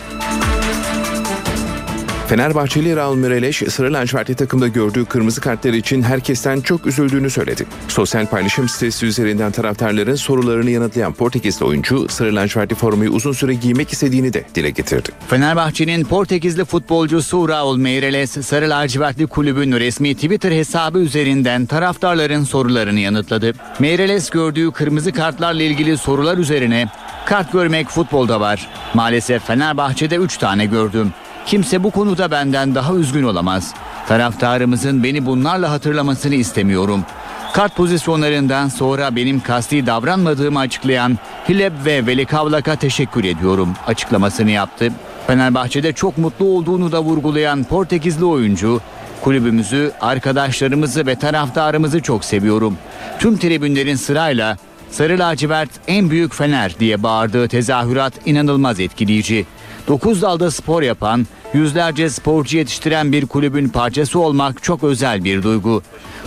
[2.29, 7.67] Fenerbahçeli Raul Müreleş, Sarı Lacivertli takımda gördüğü kırmızı kartlar için herkesten çok üzüldüğünü söyledi.
[7.89, 13.93] Sosyal paylaşım sitesi üzerinden taraftarların sorularını yanıtlayan Portekizli oyuncu, Sarı Lacivertli formayı uzun süre giymek
[13.93, 15.09] istediğini de dile getirdi.
[15.29, 23.53] Fenerbahçe'nin Portekizli futbolcusu Raul Meireles, Sarı Lacivertli kulübün resmi Twitter hesabı üzerinden taraftarların sorularını yanıtladı.
[23.79, 26.89] Meireles gördüğü kırmızı kartlarla ilgili sorular üzerine
[27.27, 28.69] kart görmek futbolda var.
[28.95, 31.13] Maalesef Fenerbahçe'de 3 tane gördüm.
[31.49, 33.75] Kimse bu konuda benden daha üzgün olamaz.
[34.09, 37.05] Taraftarımızın beni bunlarla hatırlamasını istemiyorum.
[37.53, 41.19] Kart pozisyonlarından sonra benim kasti davranmadığımı açıklayan
[41.49, 44.93] Hileb ve Velikavlak'a teşekkür ediyorum açıklamasını yaptı.
[45.27, 48.81] Fenerbahçe'de çok mutlu olduğunu da vurgulayan Portekizli oyuncu,
[49.21, 52.79] kulübümüzü, arkadaşlarımızı ve taraftarımızı çok seviyorum.
[53.19, 54.57] Tüm tribünlerin sırayla
[54.91, 59.47] Sarı lacivert en büyük fener diye bağırdığı tezahürat inanılmaz etkileyici.
[59.89, 65.83] 9 dalda spor yapan, Yüzlerce sporcu yetiştiren bir kulübün parçası olmak çok özel bir duygu.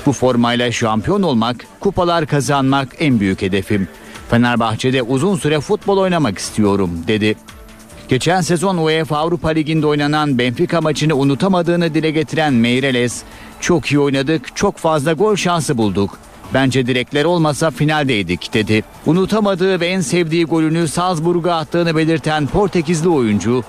[0.05, 3.87] Bu formayla şampiyon olmak, kupalar kazanmak en büyük hedefim.
[4.29, 7.35] Fenerbahçe'de uzun süre futbol oynamak istiyorum dedi.
[8.09, 13.23] Geçen sezon UEFA Avrupa Ligi'nde oynanan Benfica maçını unutamadığını dile getiren Meireles,
[13.59, 16.17] "Çok iyi oynadık, çok fazla gol şansı bulduk.
[16.53, 18.83] Bence direkler olmasa finaldeydik." dedi.
[19.05, 23.63] Unutamadığı ve en sevdiği golünü Salzburg'a attığını belirten Portekizli oyuncu,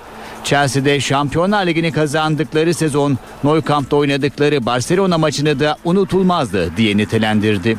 [0.45, 7.77] Chelsea'de Şampiyonlar Ligi'ni kazandıkları sezon Nou Camp'ta oynadıkları Barcelona maçını da unutulmazdı diye nitelendirdi.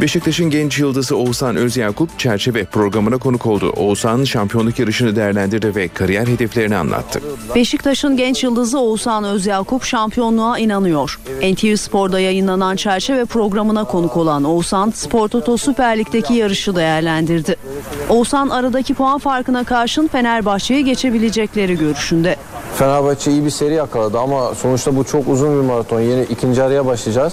[0.00, 3.72] Beşiktaş'ın genç yıldızı Oğuzhan Özyakup çerçeve programına konuk oldu.
[3.76, 7.20] Oğuzhan şampiyonluk yarışını değerlendirdi ve kariyer hedeflerini anlattı.
[7.54, 11.20] Beşiktaş'ın genç yıldızı Oğuzhan Özyakup şampiyonluğa inanıyor.
[11.52, 17.56] NTV Spor'da yayınlanan çerçeve programına konuk olan Oğuzhan, Spor Toto Süper Lig'deki yarışı değerlendirdi.
[18.08, 22.36] Oğuzhan aradaki puan farkına karşın Fenerbahçe'yi geçebilecekleri görüşünde.
[22.76, 26.00] Fenerbahçe iyi bir seri yakaladı ama sonuçta bu çok uzun bir maraton.
[26.00, 27.32] Yeni ikinci araya başlayacağız.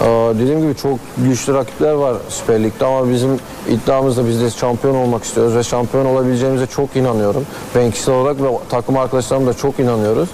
[0.00, 0.04] Ee,
[0.40, 3.38] dediğim gibi çok güçlü rakipler var Süper Lig'de ama bizim
[3.68, 7.46] iddiamız da biz de şampiyon olmak istiyoruz ve şampiyon olabileceğimize çok inanıyorum.
[7.74, 10.28] Ben kişisel olarak ve takım arkadaşlarım da çok inanıyoruz.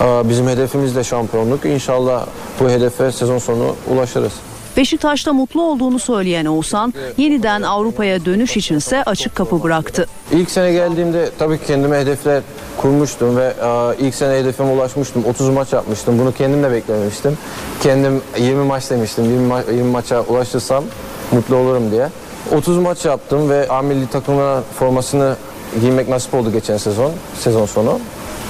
[0.00, 1.64] Ee, bizim hedefimiz de şampiyonluk.
[1.64, 2.26] İnşallah
[2.60, 4.32] bu hedefe sezon sonu ulaşırız.
[4.76, 10.06] Beşiktaş'ta mutlu olduğunu söyleyen Oğuzhan, yeniden Avrupa'ya dönüş içinse açık kapı bıraktı.
[10.32, 12.42] İlk sene geldiğimde tabii ki kendime hedefler
[12.76, 15.24] kurmuştum ve e, ilk sene hedefime ulaşmıştım.
[15.24, 16.18] 30 maç yapmıştım.
[16.18, 17.38] Bunu kendim de beklememiştim.
[17.82, 19.24] Kendim 20 maç demiştim.
[19.24, 20.84] 20, ma- 20 maça ulaşırsam
[21.32, 22.08] mutlu olurum diye.
[22.56, 25.36] 30 maç yaptım ve A milli takımına formasını
[25.80, 27.98] giymek nasip oldu geçen sezon, sezon sonu.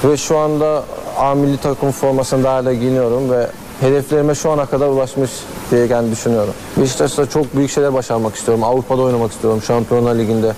[0.03, 0.83] Ve şu anda
[1.17, 3.47] A milli takım formasını daha hala giyiniyorum ve
[3.79, 5.31] hedeflerime şu ana kadar ulaşmış
[5.71, 6.53] diye yani düşünüyorum.
[6.77, 8.63] Beşiktaş'ta çok büyük şeyler başarmak istiyorum.
[8.63, 9.61] Avrupa'da oynamak istiyorum.
[9.67, 10.53] Şampiyonlar Ligi'nde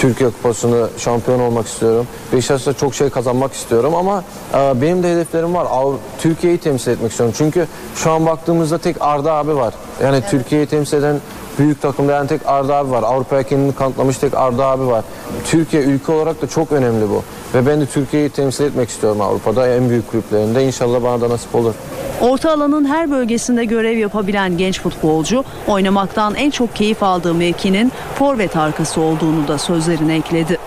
[0.00, 2.06] Türkiye Kupası'nı şampiyon olmak istiyorum.
[2.32, 5.66] Beşiktaş'ta çok şey kazanmak istiyorum ama e, benim de hedeflerim var.
[5.70, 7.34] Av- Türkiye'yi temsil etmek istiyorum.
[7.38, 9.74] Çünkü şu an baktığımızda tek Arda abi var.
[10.02, 11.16] Yani Türkiye'yi temsil eden
[11.58, 13.02] büyük takımda yani tek Arda abi var.
[13.02, 15.04] Avrupa'ya kendini kanıtlamış tek Arda abi var.
[15.44, 17.22] Türkiye ülke olarak da çok önemli bu.
[17.54, 20.64] Ve ben de Türkiye'yi temsil etmek istiyorum Avrupa'da en büyük kulüplerinde.
[20.64, 21.74] İnşallah bana da nasip olur.
[22.20, 28.56] Orta alanın her bölgesinde görev yapabilen genç futbolcu, oynamaktan en çok keyif aldığı mevkinin forvet
[28.56, 30.58] arkası olduğunu da sözlerine ekledi.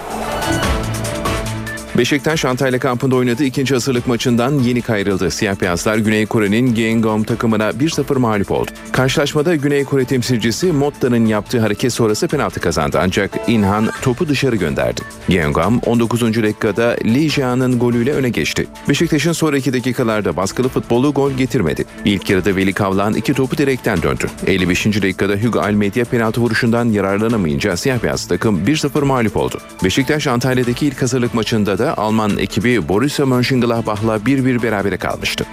[1.98, 5.32] Beşiktaş Antalya kampında oynadığı ikinci hazırlık maçından yeni ayrıldı.
[5.32, 8.72] Siyah beyazlar Güney Kore'nin Gyeongam takımına 1-0 mağlup oldu.
[8.92, 15.02] Karşılaşmada Güney Kore temsilcisi Motta'nın yaptığı hareket sonrası penaltı kazandı ancak İnhan topu dışarı gönderdi.
[15.30, 16.22] Gyeongam 19.
[16.44, 18.68] dakikada Lee Jae'nin golüyle öne geçti.
[18.90, 21.86] Beşiktaş'ın sonraki dakikalarda baskılı futbolu gol getirmedi.
[22.06, 24.28] İlk yarıda Veli Kavlan iki topu direkten döndü.
[24.48, 24.86] 55.
[24.86, 29.58] dakikada Hugo Almeida penaltı vuruşundan yararlanamayınca siyah beyaz takım 1-0 mağlup oldu.
[29.84, 35.46] Beşiktaş Antalya'daki ilk hazırlık maçında da Alman ekibi Borussia Mönchengladbach'la 1-1 berabere kalmıştı.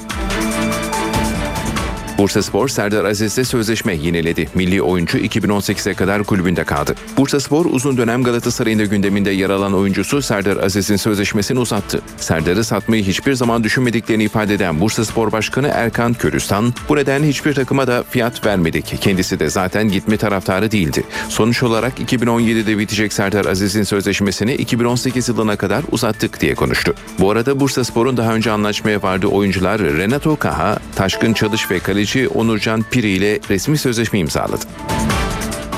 [2.19, 4.49] Bursaspor Serdar Aziz'le sözleşme yeniledi.
[4.55, 6.95] Milli oyuncu 2018'e kadar kulübünde kaldı.
[7.17, 12.03] Bursaspor uzun dönem Galatasaray'ın gündeminde yer alan oyuncusu Serdar Aziz'in sözleşmesini uzattı.
[12.17, 17.87] Serdar'ı satmayı hiçbir zaman düşünmediklerini ifade eden Bursaspor Başkanı Erkan Körüstan, bu nedenle hiçbir takıma
[17.87, 18.95] da fiyat vermedik.
[19.01, 21.05] Kendisi de zaten gitme taraftarı değildi.
[21.29, 26.95] Sonuç olarak 2017'de bitecek Serdar Aziz'in sözleşmesini 2018 yılına kadar uzattık diye konuştu.
[27.19, 32.02] Bu arada Bursaspor'un daha önce anlaşmaya vardığı oyuncular Renato Kaha, Taşkın Çalış ve kaleci
[32.35, 34.65] Onurcan Piri ile resmi sözleşme imzaladı.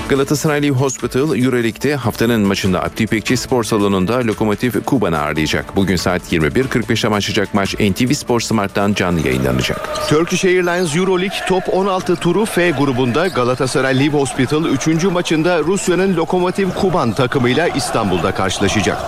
[0.08, 5.76] Galatasaray Hospital Euroleague'de haftanın maçında Abdi Spor Salonu'nda Lokomotiv Kuban'ı ağırlayacak.
[5.76, 10.08] Bugün saat 21.45'te başlayacak maç NTV Spor Smart'tan canlı yayınlanacak.
[10.08, 15.04] Turkish Airlines Euroleague Top 16 turu F grubunda Galatasaray Live Hospital 3.
[15.04, 18.98] maçında Rusya'nın Lokomotiv Kuban takımıyla İstanbul'da karşılaşacak.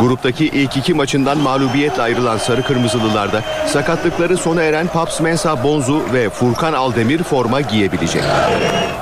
[0.00, 6.02] Gruptaki ilk iki maçından mağlubiyetle ayrılan Sarı Kırmızılılar da sakatlıkları sona eren Paps Mensa Bonzu
[6.12, 8.22] ve Furkan Aldemir forma giyebilecek.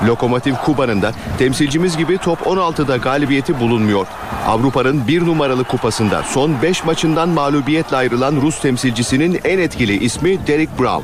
[0.07, 4.07] Lokomotiv Kuban'ın da temsilcimiz gibi top 16'da galibiyeti bulunmuyor.
[4.47, 10.79] Avrupa'nın bir numaralı kupasında son 5 maçından mağlubiyetle ayrılan Rus temsilcisinin en etkili ismi Derek
[10.79, 11.03] Brown.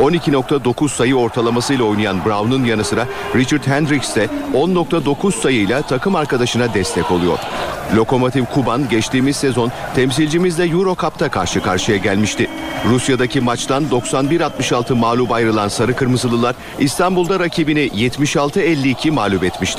[0.00, 7.10] 12.9 sayı ortalamasıyla oynayan Brown'un yanı sıra Richard Hendricks de 10.9 sayıyla takım arkadaşına destek
[7.10, 7.38] oluyor.
[7.96, 12.50] Lokomotiv Kuban geçtiğimiz sezon temsilcimizle Euro Cup'ta karşı karşıya gelmişti.
[12.88, 19.75] Rusya'daki maçtan 91-66 mağlup ayrılan Sarı Kırmızılılar İstanbul'da rakibini 76-52 mağlup etmişti.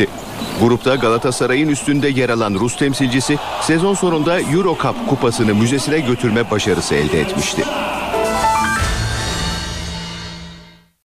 [0.61, 6.95] Grupta Galatasaray'ın üstünde yer alan Rus temsilcisi sezon sonunda Euro Cup kupasını müzesine götürme başarısı
[6.95, 7.63] elde etmişti.